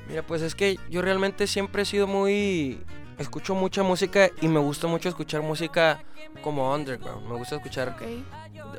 Mira, 0.08 0.22
pues 0.22 0.42
es 0.42 0.54
que 0.54 0.78
yo 0.88 1.02
realmente 1.02 1.48
siempre 1.48 1.82
he 1.82 1.84
sido 1.84 2.06
muy... 2.06 2.80
Escucho 3.18 3.56
mucha 3.56 3.82
música 3.82 4.30
y 4.40 4.46
me 4.46 4.60
gusta 4.60 4.86
mucho 4.86 5.08
escuchar 5.08 5.42
música 5.42 6.04
como 6.40 6.72
underground. 6.72 7.28
Me 7.28 7.36
gusta 7.36 7.56
escuchar... 7.56 7.96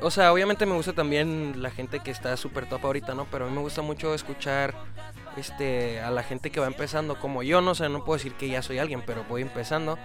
O 0.00 0.10
sea, 0.10 0.32
obviamente 0.32 0.64
me 0.64 0.74
gusta 0.74 0.94
también 0.94 1.60
la 1.60 1.70
gente 1.70 2.00
que 2.00 2.10
está 2.10 2.34
súper 2.38 2.70
top 2.70 2.86
ahorita, 2.86 3.14
¿no? 3.14 3.26
Pero 3.30 3.44
a 3.44 3.48
mí 3.48 3.54
me 3.54 3.60
gusta 3.60 3.82
mucho 3.82 4.14
escuchar 4.14 4.74
este, 5.36 6.00
a 6.00 6.10
la 6.10 6.22
gente 6.22 6.50
que 6.50 6.58
va 6.58 6.66
empezando 6.66 7.20
como 7.20 7.42
yo, 7.42 7.60
¿no? 7.60 7.72
O 7.72 7.74
sea, 7.74 7.90
no 7.90 8.02
puedo 8.02 8.16
decir 8.16 8.32
que 8.32 8.48
ya 8.48 8.62
soy 8.62 8.78
alguien, 8.78 9.02
pero 9.04 9.24
voy 9.28 9.42
empezando. 9.42 9.98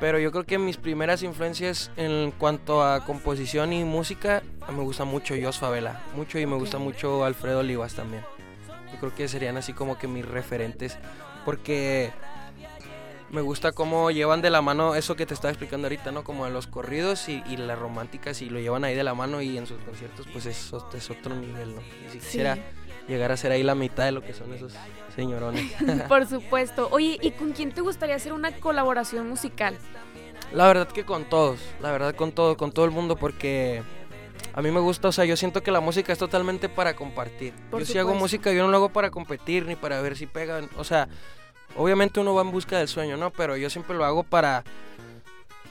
Pero 0.00 0.18
yo 0.18 0.32
creo 0.32 0.44
que 0.44 0.58
mis 0.58 0.76
primeras 0.76 1.22
influencias 1.22 1.92
en 1.96 2.32
cuanto 2.32 2.82
a 2.82 3.04
composición 3.04 3.72
y 3.72 3.84
música, 3.84 4.42
me 4.68 4.82
gusta 4.82 5.04
mucho 5.04 5.36
Jos 5.40 5.58
Favela, 5.58 6.02
mucho 6.16 6.40
y 6.40 6.46
me 6.46 6.56
gusta 6.56 6.78
mucho 6.78 7.24
Alfredo 7.24 7.60
Olivas 7.60 7.94
también. 7.94 8.24
Yo 8.92 8.98
creo 8.98 9.14
que 9.14 9.28
serían 9.28 9.56
así 9.56 9.72
como 9.72 9.98
que 9.98 10.08
mis 10.08 10.24
referentes. 10.24 10.98
Porque 11.44 12.12
me 13.30 13.40
gusta 13.40 13.72
cómo 13.72 14.10
llevan 14.10 14.42
de 14.42 14.50
la 14.50 14.62
mano 14.62 14.94
eso 14.94 15.16
que 15.16 15.26
te 15.26 15.34
estaba 15.34 15.50
explicando 15.50 15.86
ahorita, 15.86 16.12
¿no? 16.12 16.24
Como 16.24 16.48
los 16.48 16.66
corridos 16.66 17.28
y, 17.28 17.42
las 17.56 17.78
románticas 17.78 18.42
y 18.42 18.48
lo 18.48 18.60
llevan 18.60 18.84
ahí 18.84 18.94
de 18.94 19.04
la 19.04 19.14
mano 19.14 19.42
y 19.42 19.58
en 19.58 19.66
sus 19.66 19.78
conciertos 19.82 20.26
pues 20.32 20.46
es, 20.46 20.72
es 20.94 21.10
otro 21.10 21.34
nivel, 21.34 21.74
¿no? 21.74 21.80
Y 22.06 22.10
si 22.12 22.18
quisiera 22.18 22.58
llegar 23.08 23.32
a 23.32 23.36
ser 23.36 23.52
ahí 23.52 23.62
la 23.62 23.74
mitad 23.74 24.04
de 24.04 24.12
lo 24.12 24.22
que 24.22 24.32
son 24.32 24.52
esos 24.52 24.72
señorones. 25.14 25.72
Por 26.08 26.26
supuesto. 26.26 26.88
Oye, 26.90 27.18
¿y 27.20 27.32
con 27.32 27.52
quién 27.52 27.72
te 27.72 27.80
gustaría 27.80 28.16
hacer 28.16 28.32
una 28.32 28.52
colaboración 28.52 29.28
musical? 29.28 29.76
La 30.52 30.66
verdad 30.66 30.88
que 30.88 31.04
con 31.04 31.24
todos, 31.24 31.58
la 31.80 31.90
verdad 31.90 32.14
con 32.14 32.32
todo, 32.32 32.56
con 32.56 32.70
todo 32.70 32.84
el 32.84 32.92
mundo 32.92 33.16
porque 33.16 33.82
a 34.56 34.62
mí 34.62 34.70
me 34.70 34.80
gusta, 34.80 35.08
o 35.08 35.12
sea, 35.12 35.26
yo 35.26 35.36
siento 35.36 35.62
que 35.62 35.70
la 35.70 35.80
música 35.80 36.14
es 36.14 36.18
totalmente 36.18 36.70
para 36.70 36.96
compartir. 36.96 37.52
yo 37.70 37.84
si 37.84 37.98
hago 37.98 38.14
música, 38.14 38.50
yo 38.52 38.64
no 38.64 38.70
lo 38.70 38.78
hago 38.78 38.88
para 38.88 39.10
competir 39.10 39.66
ni 39.66 39.76
para 39.76 40.00
ver 40.00 40.16
si 40.16 40.26
pegan. 40.26 40.70
O 40.78 40.82
sea, 40.82 41.08
obviamente 41.76 42.20
uno 42.20 42.34
va 42.34 42.40
en 42.40 42.50
busca 42.50 42.78
del 42.78 42.88
sueño, 42.88 43.18
¿no? 43.18 43.30
Pero 43.30 43.58
yo 43.58 43.68
siempre 43.68 43.94
lo 43.94 44.06
hago 44.06 44.22
para... 44.22 44.64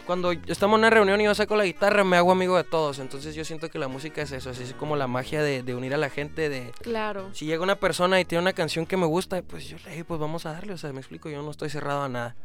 Cuando 0.06 0.34
estamos 0.34 0.76
en 0.76 0.82
una 0.82 0.92
reunión 0.92 1.20
y 1.20 1.24
yo 1.24 1.34
saco 1.34 1.56
la 1.56 1.66
guitarra, 1.66 2.04
me 2.04 2.16
hago 2.16 2.32
amigo 2.32 2.58
de 2.58 2.64
todos. 2.64 3.00
Entonces 3.00 3.34
yo 3.34 3.44
siento 3.44 3.72
que 3.72 3.80
la 3.80 3.88
música 3.88 4.22
es 4.22 4.32
eso, 4.32 4.52
así 4.52 4.62
es 4.62 4.74
como 4.76 4.96
la 4.96 5.08
magia 5.08 5.42
de, 5.42 5.74
unir 5.74 5.96
a 5.96 5.98
la 5.98 6.12
gente. 6.12 6.48
De, 6.48 6.72
claro. 6.84 7.30
Si 7.34 7.48
llega 7.48 7.64
una 7.64 7.78
persona 7.78 8.22
y 8.22 8.26
tiene 8.26 8.44
una 8.44 8.54
canción 8.54 8.86
que 8.86 8.98
me 8.98 9.08
gusta, 9.08 9.42
pues 9.42 9.68
yo 9.68 9.78
le 9.84 9.96
digo, 9.96 10.06
pues 10.10 10.20
vamos 10.20 10.46
a 10.46 10.52
darle. 10.54 10.74
O 10.74 10.78
sea, 10.78 10.94
me 10.94 11.00
explico, 11.00 11.28
yo 11.28 11.42
no 11.42 11.50
estoy 11.50 11.72
cerrado 11.72 12.04
a 12.04 12.10
nada. 12.10 12.36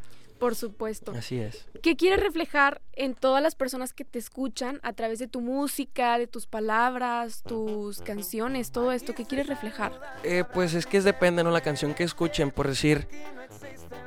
Por 0.41 0.55
supuesto. 0.55 1.13
Así 1.15 1.37
es. 1.39 1.67
¿Qué 1.83 1.95
quieres 1.95 2.19
reflejar 2.19 2.81
en 2.93 3.13
todas 3.13 3.43
las 3.43 3.53
personas 3.53 3.93
que 3.93 4.03
te 4.03 4.17
escuchan 4.17 4.79
a 4.81 4.91
través 4.93 5.19
de 5.19 5.27
tu 5.27 5.39
música, 5.39 6.17
de 6.17 6.25
tus 6.25 6.47
palabras, 6.47 7.43
tus 7.43 8.01
canciones, 8.01 8.71
todo 8.71 8.91
esto? 8.91 9.13
¿Qué 9.13 9.25
quieres 9.25 9.45
reflejar? 9.45 9.93
Eh, 10.23 10.43
pues 10.51 10.73
es 10.73 10.87
que 10.87 10.97
es 10.97 11.03
depende, 11.03 11.43
¿no? 11.43 11.51
La 11.51 11.61
canción 11.61 11.93
que 11.93 12.03
escuchen, 12.03 12.49
por 12.49 12.67
decir. 12.67 13.07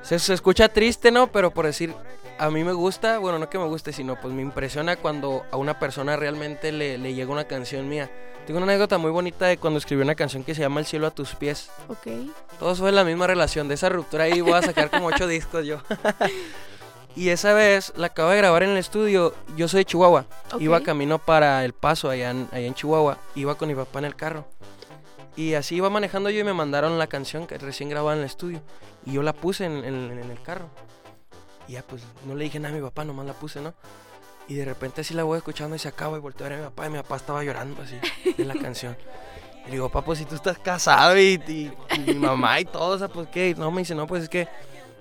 Se, 0.03 0.19
se 0.19 0.35
escucha 0.35 0.69
triste, 0.69 1.13
¿no? 1.13 1.31
Pero 1.31 1.53
por 1.55 1.67
decir, 1.67 1.95
a 2.37 2.51
mí 2.51 2.65
me 2.65 2.73
gusta, 2.73 3.19
bueno, 3.19 3.39
no 3.39 3.49
que 3.49 3.59
me 3.59 3.67
guste, 3.67 3.93
sino 3.93 4.21
pues 4.21 4.35
me 4.35 4.43
impresiona 4.43 4.97
cuando 4.97 5.45
a 5.53 5.57
una 5.57 5.79
persona 5.79 6.17
realmente 6.17 6.73
le, 6.73 6.99
le 6.99 7.15
llega 7.15 7.31
una 7.31 7.45
canción 7.45 7.89
mía. 7.89 8.11
Tengo 8.47 8.59
una 8.59 8.67
anécdota 8.67 8.99
muy 8.99 9.11
bonita 9.11 9.47
de 9.47 9.57
cuando 9.57 9.79
escribí 9.79 10.03
una 10.03 10.15
canción 10.15 10.45
que 10.45 10.55
se 10.55 10.61
llama 10.61 10.81
El 10.81 10.87
cielo 10.87 11.07
a 11.07 11.11
tus 11.11 11.35
pies. 11.35 11.71
Ok. 11.89 12.09
Todos 12.59 12.79
fue 12.79 12.93
la 12.93 13.03
misma 13.03 13.27
relación. 13.27 13.69
De 13.69 13.75
esa 13.75 13.89
ruptura 13.89 14.25
ahí 14.25 14.43
voy 14.43 14.53
a 14.53 14.63
sacar 14.63 14.91
como 14.91 15.07
ocho 15.07 15.27
discos 15.29 15.65
yo. 15.65 15.79
Y 17.17 17.29
esa 17.29 17.55
vez 17.55 17.93
la 17.97 18.09
acabo 18.09 18.31
de 18.31 18.39
grabar 18.39 18.65
en 18.65 18.71
el 18.71 18.77
estudio. 18.77 19.35
Yo 19.57 19.69
soy 19.69 19.79
de 19.79 19.85
Chihuahua. 19.85 20.27
Iba 20.59 20.81
camino 20.81 21.21
para 21.21 21.65
El 21.65 21.73
Paso, 21.73 22.11
allá 22.11 22.33
en, 22.33 22.49
allá 22.51 22.67
en 22.67 22.75
Chihuahua. 22.75 23.19
Iba 23.37 23.55
con 23.55 23.69
mi 23.69 23.75
papá 23.77 24.01
en 24.01 24.07
el 24.07 24.17
carro. 24.17 24.45
Y 25.37 25.55
así 25.55 25.77
iba 25.77 25.91
manejando 25.91 26.29
yo 26.31 26.41
y 26.41 26.45
me 26.45 26.53
mandaron 26.53 26.99
la 26.99 27.07
canción 27.07 27.47
que 27.47 27.57
recién 27.57 27.89
grababa 27.89 28.15
en 28.15 28.21
el 28.21 28.25
estudio. 28.25 28.63
Y 29.07 29.13
yo 29.13 29.23
la 29.23 29.33
puse 29.33 29.65
en, 29.65 29.85
el 29.85 30.43
carro. 30.43 30.69
Y 31.69 31.73
ya 31.73 31.83
pues 31.83 32.03
no 32.27 32.35
le 32.35 32.45
dije 32.45 32.59
nada 32.59 32.75
a 32.75 32.77
mi 32.77 32.83
papá, 32.83 33.05
nomás 33.05 33.27
la 33.27 33.33
puse, 33.33 33.61
¿no? 33.61 33.75
Y 34.47 34.55
de 34.55 34.65
repente 34.65 35.01
así 35.01 35.15
la 35.15 35.25
voy 35.25 35.39
escuchando 35.39 35.75
y 35.75 35.79
se 35.79 35.89
acaba 35.89 36.17
y 36.19 36.21
volteo 36.21 36.47
a 36.47 36.51
ver 36.51 36.59
a 36.59 36.63
mi 36.63 36.69
papá 36.69 36.87
y 36.87 36.91
mi 36.91 36.99
papá 36.99 37.17
estaba 37.17 37.43
llorando 37.43 37.83
así 37.83 37.99
en 38.37 38.49
la 38.49 38.55
canción. 38.55 38.97
Y 39.67 39.73
digo, 39.73 39.89
papá, 39.89 40.05
pues 40.05 40.19
si 40.19 40.27
tú 40.27 40.35
estás 40.35 40.59
casado 40.59 41.19
y, 41.19 41.73
mi 42.07 42.15
mamá 42.15 42.61
y 42.61 42.67
todo, 42.67 42.95
o 42.95 42.99
sea, 42.99 43.09
pues 43.09 43.29
qué. 43.29 43.55
No, 43.57 43.71
me 43.71 43.81
dice, 43.81 43.95
no, 43.95 44.07
pues 44.07 44.25
es 44.25 44.29
que 44.29 44.47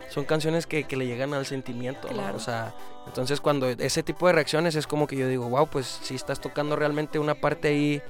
son 0.09 0.23
canciones 0.23 0.65
que, 0.65 0.85
le 0.89 1.05
llegan 1.05 1.33
al 1.33 1.45
sentimiento, 1.45 2.07
¿no? 2.13 2.33
O 2.33 2.39
sea, 2.39 2.73
entonces 3.05 3.41
cuando 3.41 3.67
ese 3.67 4.03
tipo 4.03 4.27
de 4.27 4.33
reacciones 4.33 4.75
es 4.75 4.88
como 4.88 5.07
que 5.07 5.17
yo 5.17 5.27
digo, 5.27 5.50
wow, 5.50 5.67
pues 5.67 6.00
si 6.03 6.15
estás 6.15 6.39
tocando 6.39 6.77
realmente 6.77 7.19
una 7.19 7.35
parte 7.35 7.67
ahí, 7.67 8.01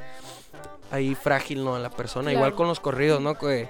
ahí 0.91 1.15
frágil, 1.15 1.63
¿no? 1.63 1.75
En 1.75 1.81
la 1.81 1.89
persona. 1.89 2.31
Igual 2.31 2.53
con 2.53 2.67
los 2.67 2.79
corridos, 2.79 3.19
¿no? 3.19 3.35
Que 3.35 3.69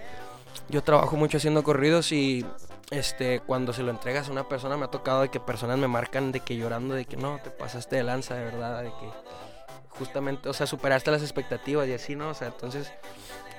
yo 0.68 0.84
trabajo 0.84 1.16
mucho 1.16 1.38
haciendo 1.38 1.64
corridos 1.64 2.12
y 2.12 2.46
este 2.94 3.40
cuando 3.40 3.74
se 3.74 3.84
lo 3.84 3.92
entregas 3.92 4.30
a 4.30 4.32
una 4.32 4.48
persona 4.48 4.78
me 4.78 4.86
ha 4.86 4.92
tocado 4.92 5.22
de 5.22 5.30
que 5.30 5.40
personas 5.40 5.78
me 5.78 5.88
marcan 5.88 6.32
de 6.32 6.40
que 6.40 6.56
llorando 6.56 6.96
de 6.96 7.06
que 7.06 7.18
no, 7.18 7.40
te 7.44 7.50
pasaste 7.50 7.98
de 7.98 8.04
lanza, 8.04 8.36
de 8.36 8.46
verdad, 8.46 8.82
de 8.82 8.90
que 8.90 9.10
justamente, 9.90 10.50
o 10.50 10.54
sea, 10.54 10.68
superaste 10.68 11.12
las 11.12 11.22
expectativas 11.22 11.88
y 11.88 11.94
así, 11.94 12.16
¿no? 12.16 12.30
O 12.30 12.34
sea, 12.34 12.48
entonces 12.48 12.92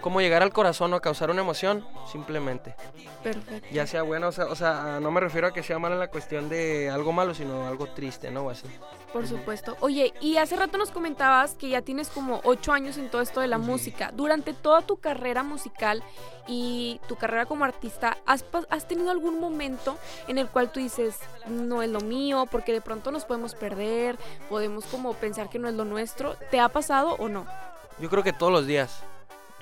cómo 0.05 0.21
llegar 0.21 0.43
al 0.43 0.53
corazón 0.53 0.93
o 0.93 1.01
causar 1.01 1.31
una 1.31 1.41
emoción, 1.41 1.83
simplemente. 2.13 2.75
Perfecto. 3.23 3.67
Ya 3.73 3.87
sea 3.87 4.03
bueno, 4.03 4.29
o 4.29 4.33
sea, 4.33 4.45
o 4.45 4.55
sea, 4.55 4.99
no 5.01 5.11
me 5.11 5.19
refiero 5.19 5.47
a 5.47 5.53
que 5.55 5.63
sea 5.63 5.79
malo 5.79 5.95
en 5.95 6.01
la 6.01 6.11
cuestión 6.11 6.51
de 6.51 6.91
algo 6.91 7.11
malo, 7.11 7.33
sino 7.33 7.67
algo 7.67 7.87
triste, 7.87 8.31
¿no? 8.31 8.43
O 8.43 8.51
así. 8.51 8.67
Por 9.15 9.27
supuesto. 9.27 9.79
Oye, 9.81 10.13
y 10.21 10.37
hace 10.37 10.57
rato 10.57 10.77
nos 10.77 10.91
comentabas 10.91 11.55
que 11.55 11.71
ya 11.71 11.81
tienes 11.81 12.11
como 12.11 12.43
ocho 12.45 12.73
años 12.73 12.99
en 12.99 13.09
todo 13.09 13.23
esto 13.23 13.41
de 13.41 13.47
la 13.47 13.57
música. 13.57 14.11
Durante 14.13 14.53
toda 14.53 14.83
tu 14.83 14.99
carrera 14.99 15.43
musical 15.43 16.03
y 16.47 17.01
tu 17.09 17.17
carrera 17.17 17.47
como 17.47 17.65
artista, 17.65 18.19
¿has, 18.27 18.45
¿has 18.69 18.87
tenido 18.87 19.11
algún 19.11 19.41
momento 19.41 19.97
en 20.29 20.37
el 20.37 20.49
cual 20.49 20.71
tú 20.71 20.81
dices, 20.81 21.17
no 21.47 21.81
es 21.81 21.89
lo 21.89 22.03
mío, 22.03 22.47
porque 22.51 22.75
de 22.75 22.83
pronto 22.83 23.11
nos 23.11 23.25
podemos 23.25 23.55
perder, 23.55 24.19
podemos 24.51 24.85
como 24.85 25.15
pensar 25.15 25.49
que 25.49 25.59
no 25.59 25.67
es 25.67 25.75
lo 25.75 25.87
nuestro? 25.87 26.35
¿Te 26.51 26.61
ha 26.61 26.69
pasado 26.69 27.17
o 27.19 27.31
no? 27.31 27.47
Yo 27.99 28.11
creo 28.11 28.23
que 28.23 28.35
todos 28.35 28.53
los 28.53 28.67
días. 28.67 29.03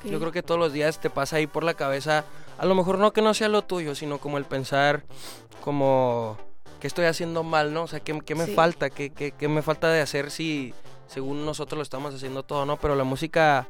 Yo 0.04 0.18
creo 0.18 0.32
que 0.32 0.42
todos 0.42 0.58
los 0.58 0.72
días 0.72 0.98
te 0.98 1.10
pasa 1.10 1.36
ahí 1.36 1.46
por 1.46 1.64
la 1.64 1.74
cabeza, 1.74 2.24
a 2.58 2.66
lo 2.66 2.74
mejor 2.74 2.98
no 2.98 3.12
que 3.12 3.22
no 3.22 3.34
sea 3.34 3.48
lo 3.48 3.62
tuyo, 3.62 3.94
sino 3.94 4.18
como 4.18 4.38
el 4.38 4.44
pensar 4.44 5.04
como 5.62 6.36
qué 6.80 6.88
estoy 6.88 7.06
haciendo 7.06 7.42
mal, 7.44 7.72
¿no? 7.72 7.84
O 7.84 7.86
sea, 7.86 8.00
qué, 8.00 8.12
me 8.34 8.46
falta, 8.48 8.90
¿Qué, 8.90 9.10
qué, 9.10 9.48
me 9.48 9.62
falta 9.62 9.88
de 9.88 10.00
hacer 10.00 10.30
si 10.30 10.74
según 11.06 11.46
nosotros 11.46 11.76
lo 11.76 11.82
estamos 11.82 12.14
haciendo 12.14 12.42
todo, 12.42 12.66
¿no? 12.66 12.76
Pero 12.76 12.96
la 12.96 13.04
música, 13.04 13.68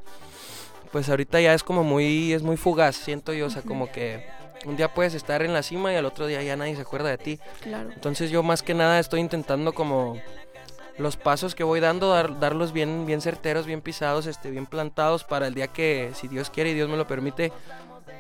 pues 0.90 1.08
ahorita 1.08 1.40
ya 1.40 1.52
es 1.52 1.62
como 1.62 1.84
muy, 1.84 2.32
es 2.32 2.42
muy 2.42 2.56
fugaz, 2.56 2.96
siento 2.96 3.34
yo, 3.34 3.46
o 3.46 3.50
sea, 3.50 3.62
como 3.62 3.92
que 3.92 4.26
un 4.64 4.76
día 4.76 4.94
puedes 4.94 5.14
estar 5.14 5.42
en 5.42 5.52
la 5.52 5.62
cima 5.62 5.92
y 5.92 5.96
al 5.96 6.06
otro 6.06 6.26
día 6.26 6.42
ya 6.42 6.56
nadie 6.56 6.74
se 6.74 6.82
acuerda 6.82 7.10
de 7.10 7.18
ti. 7.18 7.38
Claro. 7.60 7.90
Entonces 7.92 8.30
yo 8.30 8.42
más 8.42 8.62
que 8.62 8.74
nada 8.74 8.98
estoy 8.98 9.20
intentando 9.20 9.72
como 9.72 10.16
los 10.98 11.16
pasos 11.16 11.54
que 11.54 11.64
voy 11.64 11.80
dando, 11.80 12.12
darlos 12.12 12.72
bien, 12.72 13.06
bien 13.06 13.20
certeros, 13.20 13.66
bien 13.66 13.80
pisados, 13.80 14.26
este, 14.26 14.50
bien 14.50 14.66
plantados 14.66 15.24
para 15.24 15.46
el 15.46 15.54
día 15.54 15.68
que, 15.68 16.10
si 16.14 16.28
Dios 16.28 16.50
quiere 16.50 16.70
y 16.70 16.74
Dios 16.74 16.88
me 16.88 16.96
lo 16.96 17.06
permite, 17.06 17.52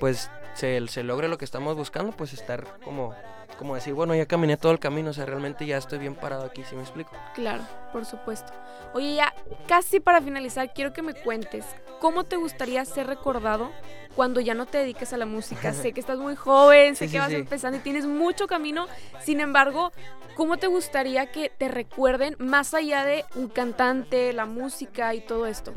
pues 0.00 0.30
se, 0.54 0.86
se 0.88 1.02
logre 1.02 1.28
lo 1.28 1.38
que 1.38 1.44
estamos 1.44 1.76
buscando, 1.76 2.12
pues 2.12 2.32
estar 2.32 2.64
como 2.84 3.14
como 3.58 3.74
decir, 3.74 3.94
bueno, 3.94 4.14
ya 4.14 4.26
caminé 4.26 4.56
todo 4.56 4.72
el 4.72 4.78
camino, 4.78 5.10
o 5.10 5.12
sea, 5.12 5.26
realmente 5.26 5.66
ya 5.66 5.76
estoy 5.76 5.98
bien 5.98 6.14
parado 6.14 6.44
aquí, 6.44 6.64
¿sí 6.64 6.74
me 6.74 6.82
explico? 6.82 7.12
Claro, 7.34 7.62
por 7.92 8.04
supuesto. 8.04 8.52
Oye, 8.94 9.14
ya 9.14 9.34
casi 9.66 10.00
para 10.00 10.20
finalizar, 10.20 10.72
quiero 10.72 10.92
que 10.92 11.02
me 11.02 11.14
cuentes, 11.14 11.64
¿cómo 12.00 12.24
te 12.24 12.36
gustaría 12.36 12.84
ser 12.84 13.06
recordado 13.06 13.70
cuando 14.16 14.40
ya 14.40 14.54
no 14.54 14.66
te 14.66 14.78
dediques 14.78 15.12
a 15.12 15.16
la 15.16 15.26
música? 15.26 15.72
sé 15.72 15.92
que 15.92 16.00
estás 16.00 16.18
muy 16.18 16.34
joven, 16.34 16.96
sé 16.96 17.08
que 17.08 17.18
vas 17.18 17.32
empezando 17.32 17.78
y 17.78 17.80
tienes 17.80 18.06
mucho 18.06 18.46
camino, 18.46 18.86
sin 19.20 19.40
embargo, 19.40 19.92
¿cómo 20.36 20.56
te 20.56 20.66
gustaría 20.66 21.30
que 21.30 21.50
te 21.50 21.68
recuerden 21.68 22.36
más 22.38 22.74
allá 22.74 23.04
de 23.04 23.24
un 23.34 23.48
cantante, 23.48 24.32
la 24.32 24.46
música 24.46 25.14
y 25.14 25.20
todo 25.20 25.46
esto? 25.46 25.72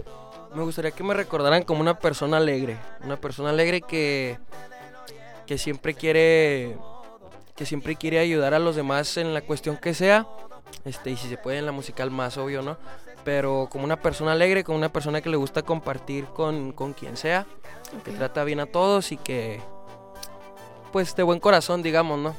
Me 0.56 0.64
gustaría 0.64 0.92
que 0.92 1.04
me 1.04 1.14
recordaran 1.14 1.64
como 1.64 1.82
una 1.82 2.00
persona 2.00 2.38
alegre, 2.38 2.78
una 3.04 3.18
persona 3.18 3.50
alegre 3.50 3.82
que, 3.82 4.40
que 5.46 5.58
siempre 5.58 5.94
quiere 5.94 6.78
que 7.56 7.66
siempre 7.66 7.96
quiere 7.96 8.20
ayudar 8.20 8.54
a 8.54 8.60
los 8.60 8.76
demás 8.76 9.18
en 9.18 9.34
la 9.34 9.42
cuestión 9.42 9.78
que 9.78 9.94
sea, 9.94 10.28
este, 10.84 11.12
y 11.12 11.18
si 11.18 11.30
se 11.30 11.38
puede 11.38 11.58
en 11.58 11.66
la 11.66 11.72
musical 11.72 12.12
más 12.12 12.38
obvio, 12.38 12.62
¿no? 12.62 12.78
Pero 13.24 13.68
como 13.72 13.86
una 13.86 14.00
persona 14.00 14.34
alegre, 14.34 14.64
como 14.64 14.78
una 14.78 14.92
persona 14.92 15.22
que 15.22 15.30
le 15.30 15.38
gusta 15.38 15.64
compartir 15.64 16.26
con, 16.26 16.74
con 16.74 16.94
quien 16.94 17.18
sea, 17.18 17.46
que 18.04 18.12
trata 18.12 18.44
bien 18.44 18.60
a 18.60 18.66
todos 18.66 19.12
y 19.12 19.18
que, 19.18 19.62
pues, 20.92 21.16
de 21.16 21.24
buen 21.24 21.40
corazón, 21.40 21.82
digamos, 21.82 22.20
¿no? 22.20 22.36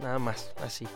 Nada 0.00 0.18
más, 0.18 0.52
así. 0.64 0.88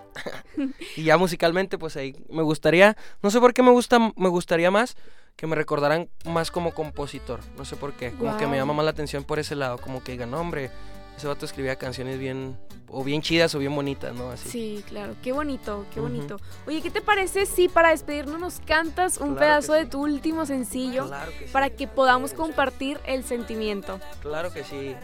y 0.97 1.05
ya 1.05 1.17
musicalmente, 1.17 1.77
pues 1.79 1.97
ahí 1.97 2.17
me 2.29 2.43
gustaría, 2.43 2.97
no 3.23 3.31
sé 3.31 3.41
por 3.41 3.53
qué 3.53 3.63
me 3.63 3.71
gusta, 3.71 3.99
me 4.17 4.29
gustaría 4.29 4.71
más 4.71 4.97
que 5.37 5.47
me 5.47 5.55
recordaran 5.55 6.09
más 6.25 6.51
como 6.51 6.73
compositor, 6.73 7.41
no 7.59 7.65
sé 7.67 7.77
por 7.77 7.93
qué, 7.93 8.13
como 8.13 8.37
que 8.39 8.47
me 8.47 8.57
llama 8.57 8.73
más 8.73 8.87
la 8.87 8.91
atención 8.91 9.23
por 9.23 9.39
ese 9.39 9.55
lado, 9.55 9.77
como 9.77 10.03
que 10.03 10.13
digan, 10.13 10.33
hombre, 10.33 10.71
ese 11.17 11.27
vato 11.27 11.47
escribía 11.47 11.77
canciones 11.77 12.19
bien, 12.19 12.59
o 12.89 13.03
bien 13.03 13.23
chidas 13.23 13.55
o 13.55 13.59
bien 13.59 13.75
bonitas, 13.75 14.15
¿no? 14.15 14.31
Así. 14.31 14.49
Sí, 14.49 14.85
claro, 14.87 15.15
qué 15.23 15.33
bonito, 15.33 15.87
qué 15.95 16.01
bonito. 16.01 16.37
Oye, 16.67 16.83
¿qué 16.83 16.91
te 16.91 17.01
parece 17.01 17.47
si 17.47 17.69
para 17.69 17.91
despedirnos 17.91 18.39
nos 18.39 18.61
cantas 18.61 19.17
un 19.19 19.35
pedazo 19.35 19.73
de 19.73 19.87
tu 19.87 20.03
último 20.03 20.45
sencillo 20.45 21.11
para 21.53 21.71
que 21.71 21.89
podamos 21.89 22.35
compartir 22.35 23.01
el 23.07 23.25
sentimiento? 23.25 23.99
Claro 24.21 24.53
que 24.53 24.63
sí, 24.63 24.95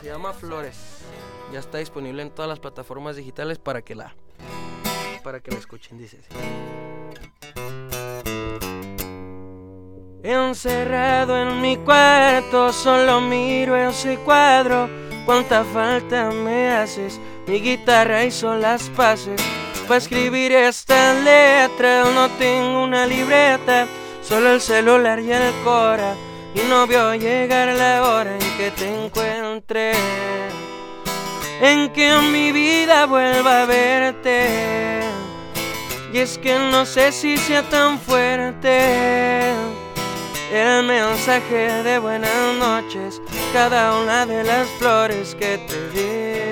se 0.00 0.06
llama 0.06 0.32
Flores, 0.32 0.76
ya 1.52 1.60
está 1.60 1.78
disponible 1.78 2.22
en 2.22 2.30
todas 2.30 2.48
las 2.48 2.58
plataformas 2.58 3.14
digitales 3.14 3.58
para 3.58 3.82
que 3.82 3.94
la, 3.94 4.14
para 5.22 5.40
que 5.40 5.52
la 5.52 5.58
escuchen, 5.58 5.96
dice 5.96 6.18
así. 6.18 6.38
Encerrado 10.24 11.36
en 11.36 11.60
mi 11.60 11.76
cuarto, 11.78 12.72
solo 12.72 13.20
miro 13.20 13.76
ese 13.76 14.18
cuadro 14.18 15.11
Cuánta 15.24 15.62
falta 15.62 16.30
me 16.30 16.70
haces, 16.70 17.20
mi 17.46 17.60
guitarra 17.60 18.24
hizo 18.24 18.56
las 18.56 18.88
paces. 18.90 19.40
Para 19.86 19.98
escribir 19.98 20.52
esta 20.52 21.14
letra 21.14 22.04
no 22.12 22.28
tengo 22.30 22.82
una 22.82 23.06
libreta, 23.06 23.86
solo 24.22 24.52
el 24.54 24.60
celular 24.60 25.20
y 25.20 25.30
el 25.30 25.52
cora. 25.62 26.14
Y 26.54 26.68
no 26.68 26.86
veo 26.86 27.14
llegar 27.14 27.68
la 27.68 28.02
hora 28.02 28.34
en 28.34 28.56
que 28.58 28.70
te 28.72 29.04
encuentre, 29.04 29.92
en 31.60 31.90
que 31.92 32.14
mi 32.32 32.50
vida 32.52 33.06
vuelva 33.06 33.62
a 33.62 33.66
verte. 33.66 35.00
Y 36.12 36.18
es 36.18 36.36
que 36.36 36.58
no 36.58 36.84
sé 36.84 37.12
si 37.12 37.36
sea 37.38 37.62
tan 37.62 37.98
fuerte 37.98 39.52
el 40.52 40.84
mensaje 40.84 41.82
de 41.82 41.98
buenas 41.98 42.56
noches, 42.58 43.22
cada 43.54 43.98
una 43.98 44.26
de 44.26 44.44
las 44.44 44.68
flores 44.78 45.34
que 45.34 45.56
te 45.56 45.88
di. 45.90 46.42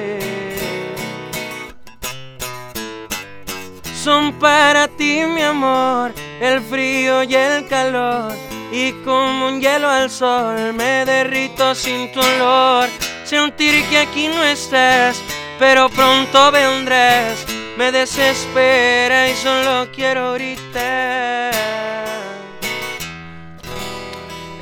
Son 3.94 4.32
para 4.38 4.88
ti, 4.88 5.20
mi 5.26 5.42
amor, 5.42 6.14
el 6.40 6.62
frío 6.62 7.22
y 7.24 7.34
el 7.34 7.68
calor. 7.68 8.32
Y 8.72 8.92
como 9.04 9.48
un 9.48 9.60
hielo 9.60 9.90
al 9.90 10.08
sol, 10.08 10.72
me 10.72 11.04
derrito 11.04 11.74
sin 11.74 12.10
tu 12.12 12.20
olor. 12.20 12.88
Sentir 13.24 13.84
que 13.90 13.98
aquí 13.98 14.28
no 14.28 14.42
estás, 14.42 15.20
pero 15.58 15.90
pronto 15.90 16.50
vendrás. 16.50 17.44
Me 17.76 17.92
desespera 17.92 19.28
y 19.28 19.34
solo 19.34 19.88
quiero 19.92 20.28
ahorita 20.28 21.59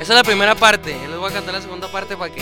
esa 0.09 0.15
es 0.15 0.25
la 0.25 0.31
primera 0.31 0.55
parte. 0.55 0.97
Les 1.07 1.19
voy 1.19 1.29
a 1.29 1.33
cantar 1.35 1.53
la 1.53 1.61
segunda 1.61 1.87
parte 1.87 2.17
para 2.17 2.33
que. 2.33 2.41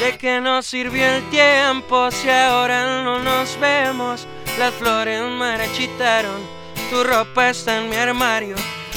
¿De 0.00 0.18
qué 0.18 0.40
nos 0.40 0.66
sirvió 0.66 1.06
el 1.06 1.22
tiempo 1.30 2.10
si 2.10 2.28
ahora 2.28 3.04
no 3.04 3.20
nos 3.22 3.56
vemos? 3.60 4.26
Las 4.58 4.74
flores 4.74 5.22
marchitaron, 5.22 6.40
tu 6.90 7.04
ropa 7.04 7.50
está 7.50 7.78
en 7.78 7.88
mi 7.88 7.94
armario. 7.94 8.56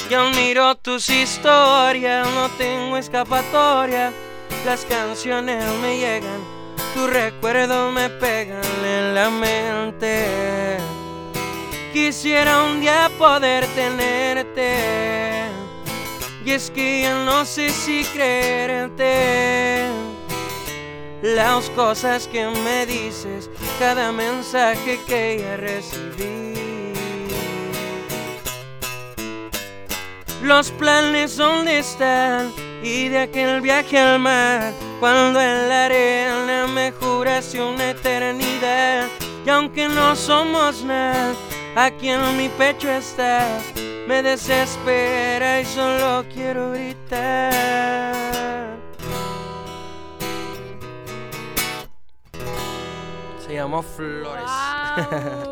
Yo 0.10 0.28
miro 0.32 0.74
tus 0.74 1.08
historias, 1.12 2.28
no 2.32 2.50
tengo 2.58 2.98
escapatoria. 2.98 4.12
Las 4.66 4.86
canciones 4.86 5.64
me 5.84 6.00
llegan, 6.00 6.42
tu 6.96 7.06
recuerdo 7.06 7.92
me 7.92 8.10
pegan 8.10 8.64
en 8.84 9.14
la 9.14 9.30
mente. 9.30 10.78
Quisiera 11.94 12.64
un 12.64 12.82
día 12.82 13.12
poder 13.20 13.68
tenerte 13.76 15.39
y 16.46 16.52
es 16.52 16.72
que 16.72 17.02
ya 17.02 17.26
no 17.26 17.46
sé 17.46 17.70
si 17.70 18.04
creerte. 18.06 19.88
las 21.22 21.70
cosas 21.72 22.28
que 22.28 22.48
me 22.48 22.86
dices, 22.86 23.50
cada 23.78 24.12
mensaje 24.12 25.00
que 25.06 25.40
ya 25.42 25.58
recibí. 25.58 26.54
Los 30.42 30.72
planes 30.72 31.36
donde 31.36 31.80
están 31.80 32.54
y 32.82 33.10
de 33.10 33.20
aquel 33.20 33.60
viaje 33.60 34.00
al 34.00 34.20
mar, 34.20 34.74
cuando 35.02 35.42
en 35.42 35.68
la 35.68 35.86
arena 35.86 36.68
me 36.68 36.92
juraste 36.92 37.62
una 37.62 37.90
eternidad. 37.90 39.08
Y 39.46 39.50
aunque 39.50 39.90
no 39.90 40.16
somos 40.16 40.84
nada, 40.84 41.34
aquí 41.76 42.10
en 42.10 42.38
mi 42.38 42.48
pecho 42.50 42.90
estás, 42.90 43.64
me 44.10 44.24
desespera 44.24 45.62
y 45.62 45.66
solo 45.66 46.26
quiero 46.34 46.72
gritar. 46.72 48.76
Se 53.46 53.54
llamó 53.54 53.84
Flores. 53.84 54.50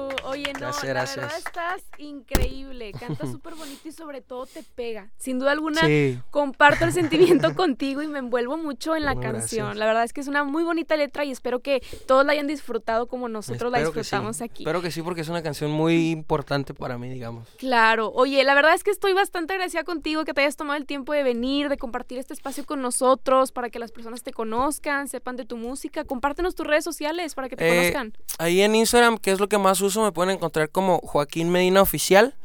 Oye, 0.38 0.54
no, 0.54 0.60
la 0.60 0.82
verdad 0.84 1.32
estás 1.36 1.82
increíble, 1.98 2.92
cantas 2.92 3.32
súper 3.32 3.56
bonito 3.56 3.88
y 3.88 3.92
sobre 3.92 4.22
todo 4.22 4.46
te 4.46 4.62
pega. 4.62 5.10
Sin 5.18 5.40
duda 5.40 5.52
alguna, 5.52 5.82
comparto 6.30 6.86
el 6.86 6.94
sentimiento 6.94 7.56
contigo 7.56 8.04
y 8.04 8.08
me 8.08 8.20
envuelvo 8.20 8.56
mucho 8.56 8.96
en 8.96 9.04
la 9.04 9.20
canción. 9.20 9.80
La 9.80 9.88
verdad 9.88 10.04
es 10.04 10.14
que 10.14 10.22
es 10.22 10.28
una 10.28 10.44
muy 10.44 10.64
bonita 10.64 10.96
letra 10.96 11.26
y 11.26 11.32
espero 11.32 11.62
que 11.62 11.82
todos 12.06 12.24
la 12.24 12.34
hayan 12.34 12.46
disfrutado 12.46 13.08
como 13.08 13.30
nosotros 13.30 13.72
la 13.72 13.80
disfrutamos 13.80 14.42
aquí. 14.42 14.62
Espero 14.62 14.82
que 14.84 14.92
sí, 14.92 15.02
porque 15.02 15.22
es 15.22 15.30
una 15.30 15.42
canción 15.42 15.72
muy 15.72 16.12
importante 16.12 16.76
para 16.76 17.00
mí, 17.00 17.10
digamos. 17.10 17.48
Claro, 17.58 18.12
oye, 18.14 18.44
la 18.44 18.54
verdad 18.54 18.76
es 18.76 18.84
que 18.84 18.92
estoy 18.92 19.14
bastante 19.14 19.54
agradecida 19.54 19.84
contigo 19.84 20.24
que 20.24 20.36
te 20.36 20.42
hayas 20.42 20.56
tomado 20.56 20.78
el 20.78 20.86
tiempo 20.86 21.14
de 21.14 21.24
venir, 21.24 21.70
de 21.70 21.78
compartir 21.78 22.20
este 22.20 22.36
espacio 22.36 22.64
con 22.64 22.82
nosotros, 22.84 23.52
para 23.52 23.72
que 23.72 23.80
las 23.80 23.92
personas 23.92 24.22
te 24.22 24.34
conozcan, 24.34 25.08
sepan 25.08 25.36
de 25.36 25.46
tu 25.46 25.58
música. 25.58 26.04
Compártenos 26.04 26.54
tus 26.54 26.68
redes 26.68 26.84
sociales 26.84 27.34
para 27.34 27.50
que 27.50 27.56
te 27.56 27.68
eh, 27.68 27.78
conozcan. 27.78 28.14
Ahí 28.38 28.62
en 28.62 28.76
Instagram, 28.76 29.18
que 29.18 29.32
es 29.32 29.40
lo 29.40 29.50
que 29.50 29.58
más 29.58 29.82
uso, 29.82 30.04
me 30.04 30.12
pueden 30.12 30.27
encontrar 30.34 30.70
como 30.70 31.00
Joaquín 31.00 31.50
Medina 31.50 31.82
Oficial. 31.82 32.36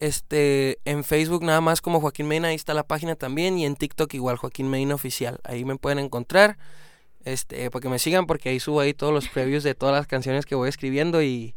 Este, 0.00 0.78
en 0.84 1.04
Facebook 1.04 1.44
nada 1.44 1.60
más 1.60 1.80
como 1.80 2.00
Joaquín 2.00 2.26
Medina, 2.26 2.48
ahí 2.48 2.54
está 2.54 2.74
la 2.74 2.82
página 2.82 3.14
también. 3.14 3.58
Y 3.58 3.66
en 3.66 3.76
TikTok 3.76 4.12
igual 4.14 4.36
Joaquín 4.36 4.68
Medina 4.68 4.94
Oficial. 4.94 5.40
Ahí 5.44 5.64
me 5.64 5.76
pueden 5.76 5.98
encontrar. 5.98 6.58
Este, 7.24 7.70
para 7.70 7.80
que 7.80 7.88
me 7.88 7.98
sigan, 7.98 8.26
porque 8.26 8.50
ahí 8.50 8.60
subo 8.60 8.80
ahí 8.80 8.92
todos 8.92 9.12
los 9.12 9.28
previews 9.34 9.62
de 9.62 9.74
todas 9.74 9.94
las 9.94 10.06
canciones 10.06 10.44
que 10.44 10.54
voy 10.54 10.68
escribiendo 10.68 11.22
y 11.22 11.54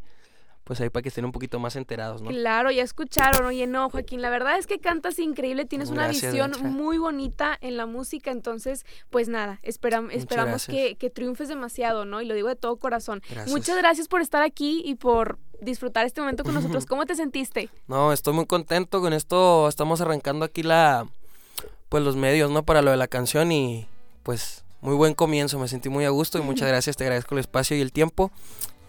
pues 0.67 0.81
ahí 0.81 0.89
para 0.89 1.01
que 1.01 1.07
estén 1.07 1.23
un 1.23 1.31
poquito 1.31 1.59
más 1.59 1.77
enterados, 1.77 2.21
¿no? 2.21 2.29
Claro, 2.29 2.69
ya 2.71 2.83
escucharon, 2.83 3.45
oye, 3.45 3.65
no, 3.67 3.89
Joaquín, 3.89 4.21
la 4.21 4.29
verdad 4.29 4.57
es 4.57 4.67
que 4.67 4.79
cantas 4.79 5.17
increíble, 5.17 5.63
tienes 5.63 5.89
una 5.89 6.09
visión 6.09 6.51
muy 6.61 6.97
bonita 6.97 7.57
en 7.61 7.77
la 7.77 7.85
música, 7.85 8.31
entonces, 8.31 8.85
pues 9.09 9.29
nada, 9.29 9.61
esperamos 9.63 10.67
que, 10.67 10.97
que, 10.97 11.09
triunfes 11.09 11.47
demasiado, 11.47 12.03
¿no? 12.03 12.21
Y 12.21 12.25
lo 12.25 12.33
digo 12.35 12.49
de 12.49 12.57
todo 12.57 12.75
corazón. 12.75 13.21
Muchas 13.47 13.77
gracias 13.77 14.09
por 14.09 14.19
estar 14.19 14.43
aquí 14.43 14.81
y 14.83 14.95
por 14.95 15.39
disfrutar 15.61 16.05
este 16.05 16.19
momento 16.19 16.43
con 16.43 16.53
nosotros. 16.53 16.85
¿Cómo 16.85 17.05
te 17.05 17.15
sentiste? 17.15 17.69
No, 17.87 18.11
estoy 18.11 18.33
muy 18.33 18.45
contento 18.45 18.99
con 18.99 19.13
esto, 19.13 19.69
estamos 19.69 20.01
arrancando 20.01 20.43
aquí 20.43 20.63
la, 20.63 21.07
pues 21.87 22.03
los 22.03 22.17
medios, 22.17 22.51
¿no? 22.51 22.63
Para 22.63 22.81
lo 22.81 22.91
de 22.91 22.97
la 22.97 23.07
canción 23.07 23.53
y 23.53 23.87
pues 24.23 24.65
muy 24.81 24.95
buen 24.95 25.13
comienzo, 25.13 25.59
me 25.59 25.69
sentí 25.69 25.87
muy 25.87 26.03
a 26.03 26.09
gusto 26.09 26.37
y 26.37 26.41
muchas 26.41 26.67
gracias, 26.67 26.97
te 26.97 27.05
agradezco 27.05 27.35
el 27.35 27.39
espacio 27.39 27.77
y 27.77 27.79
el 27.79 27.93
tiempo 27.93 28.33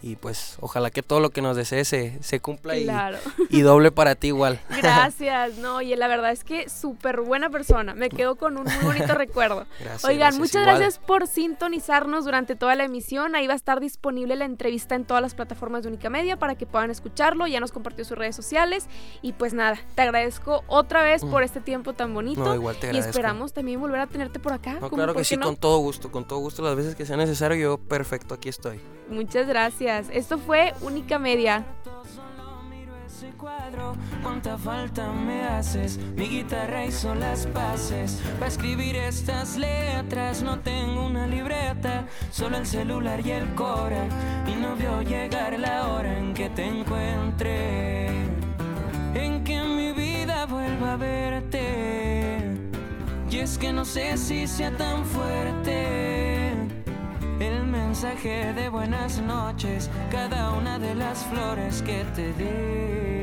y 0.00 0.16
pues 0.16 0.56
ojalá 0.60 0.90
que 0.90 1.02
todo 1.02 1.20
lo 1.20 1.30
que 1.30 1.42
nos 1.42 1.56
desees 1.56 1.88
se, 1.88 2.40
cumpla 2.40 2.76
y, 2.76 3.60
doble 3.62 3.90
para 3.90 4.14
ti 4.14 4.28
igual. 4.28 4.60
Gracias, 4.82 5.56
no, 5.58 5.80
y 5.82 5.94
la 5.96 6.06
verdad 6.06 6.30
es 6.30 6.44
que 6.44 6.68
súper 6.68 7.20
buena 7.20 7.50
persona, 7.50 7.94
me 7.94 8.08
quedo 8.08 8.36
con 8.36 8.56
un 8.56 8.64
muy 8.64 8.84
bonito 8.84 9.14
recuerdo. 9.14 9.66
Gracias, 9.80 10.04
Oigan, 10.04 10.38
muchas 10.38 10.62
gracias 10.62 10.98
por 10.98 11.26
sintonizarnos 11.26 12.24
durante 12.24 12.54
toda 12.54 12.74
la 12.76 12.84
emisión, 12.84 13.34
ahí 13.34 13.46
va 13.46 13.54
a 13.54 13.56
estar 13.56 13.80
disponible 13.80 14.36
la 14.36 14.44
entrevista 14.44 14.94
en 14.94 15.04
todas 15.04 15.22
las 15.22 15.34
plataformas 15.34 15.82
de 15.82 15.88
Única 15.88 16.10
Media 16.10 16.38
para 16.38 16.54
que 16.54 16.66
puedan 16.66 16.90
escucharlo, 16.90 17.46
ya 17.46 17.60
nos 17.60 17.72
compartió 17.72 18.04
sus 18.04 18.16
redes 18.16 18.36
sociales 18.36 18.86
y 19.22 19.32
pues 19.32 19.52
nada, 19.52 19.78
te 19.94 20.02
agradezco 20.02 20.62
otra 20.68 21.02
vez 21.02 21.22
por 21.22 21.42
mm. 21.42 21.44
este 21.44 21.60
tiempo 21.60 21.92
tan 21.92 22.14
bonito 22.14 22.44
no, 22.44 22.54
igual 22.54 22.76
te 22.76 22.86
agradezco. 22.86 23.08
y 23.08 23.10
esperamos 23.10 23.52
también 23.52 23.80
volver 23.80 24.00
a 24.00 24.06
tenerte 24.06 24.38
por 24.38 24.52
acá. 24.52 24.78
No, 24.80 24.90
claro 24.90 25.14
que 25.14 25.24
sí, 25.24 25.36
con 25.36 25.56
todo 25.56 25.78
gusto, 25.78 26.12
con 26.12 26.26
todo 26.26 26.38
gusto 26.38 26.62
las 26.62 26.76
veces 26.76 26.94
que 26.94 27.04
sea 27.04 27.16
necesario, 27.16 27.56
yo 27.56 27.78
perfecto, 27.78 28.34
aquí 28.34 28.48
estoy. 28.48 28.80
Muchas 29.10 29.46
gracias. 29.46 30.08
Esto 30.12 30.38
fue 30.38 30.74
Única 30.82 31.18
Media. 31.18 31.64
Cuánta 34.22 34.58
falta 34.58 35.12
me 35.12 35.42
haces, 35.42 35.98
mi 36.16 36.28
guitarra 36.28 36.84
hizo 36.84 37.14
las 37.14 37.46
paces. 37.46 38.20
Para 38.34 38.48
escribir 38.48 38.96
estas 38.96 39.56
letras 39.56 40.42
no 40.42 40.58
tengo 40.60 41.06
una 41.06 41.26
libreta, 41.26 42.04
solo 42.30 42.56
el 42.58 42.66
celular 42.66 43.24
y 43.24 43.30
el 43.30 43.54
cora. 43.54 44.04
Y 44.46 44.54
no 44.60 44.76
veo 44.76 45.02
llegar 45.02 45.58
la 45.58 45.88
hora 45.88 46.18
en 46.18 46.34
que 46.34 46.50
te 46.50 46.64
encuentre, 46.64 48.08
en 49.14 49.44
que 49.44 49.62
mi 49.62 49.92
vida 49.92 50.46
vuelva 50.46 50.94
a 50.94 50.96
verte. 50.96 52.38
Y 53.30 53.38
es 53.38 53.58
que 53.58 53.72
no 53.72 53.84
sé 53.84 54.16
si 54.16 54.46
sea 54.46 54.70
tan 54.76 55.04
fuerte 55.04 56.17
mensaje 58.00 58.52
de 58.52 58.68
buenas 58.68 59.20
noches, 59.22 59.90
cada 60.08 60.52
una 60.52 60.78
de 60.78 60.94
las 60.94 61.24
flores 61.24 61.82
que 61.82 62.04
te 62.14 62.32
di. 62.34 63.17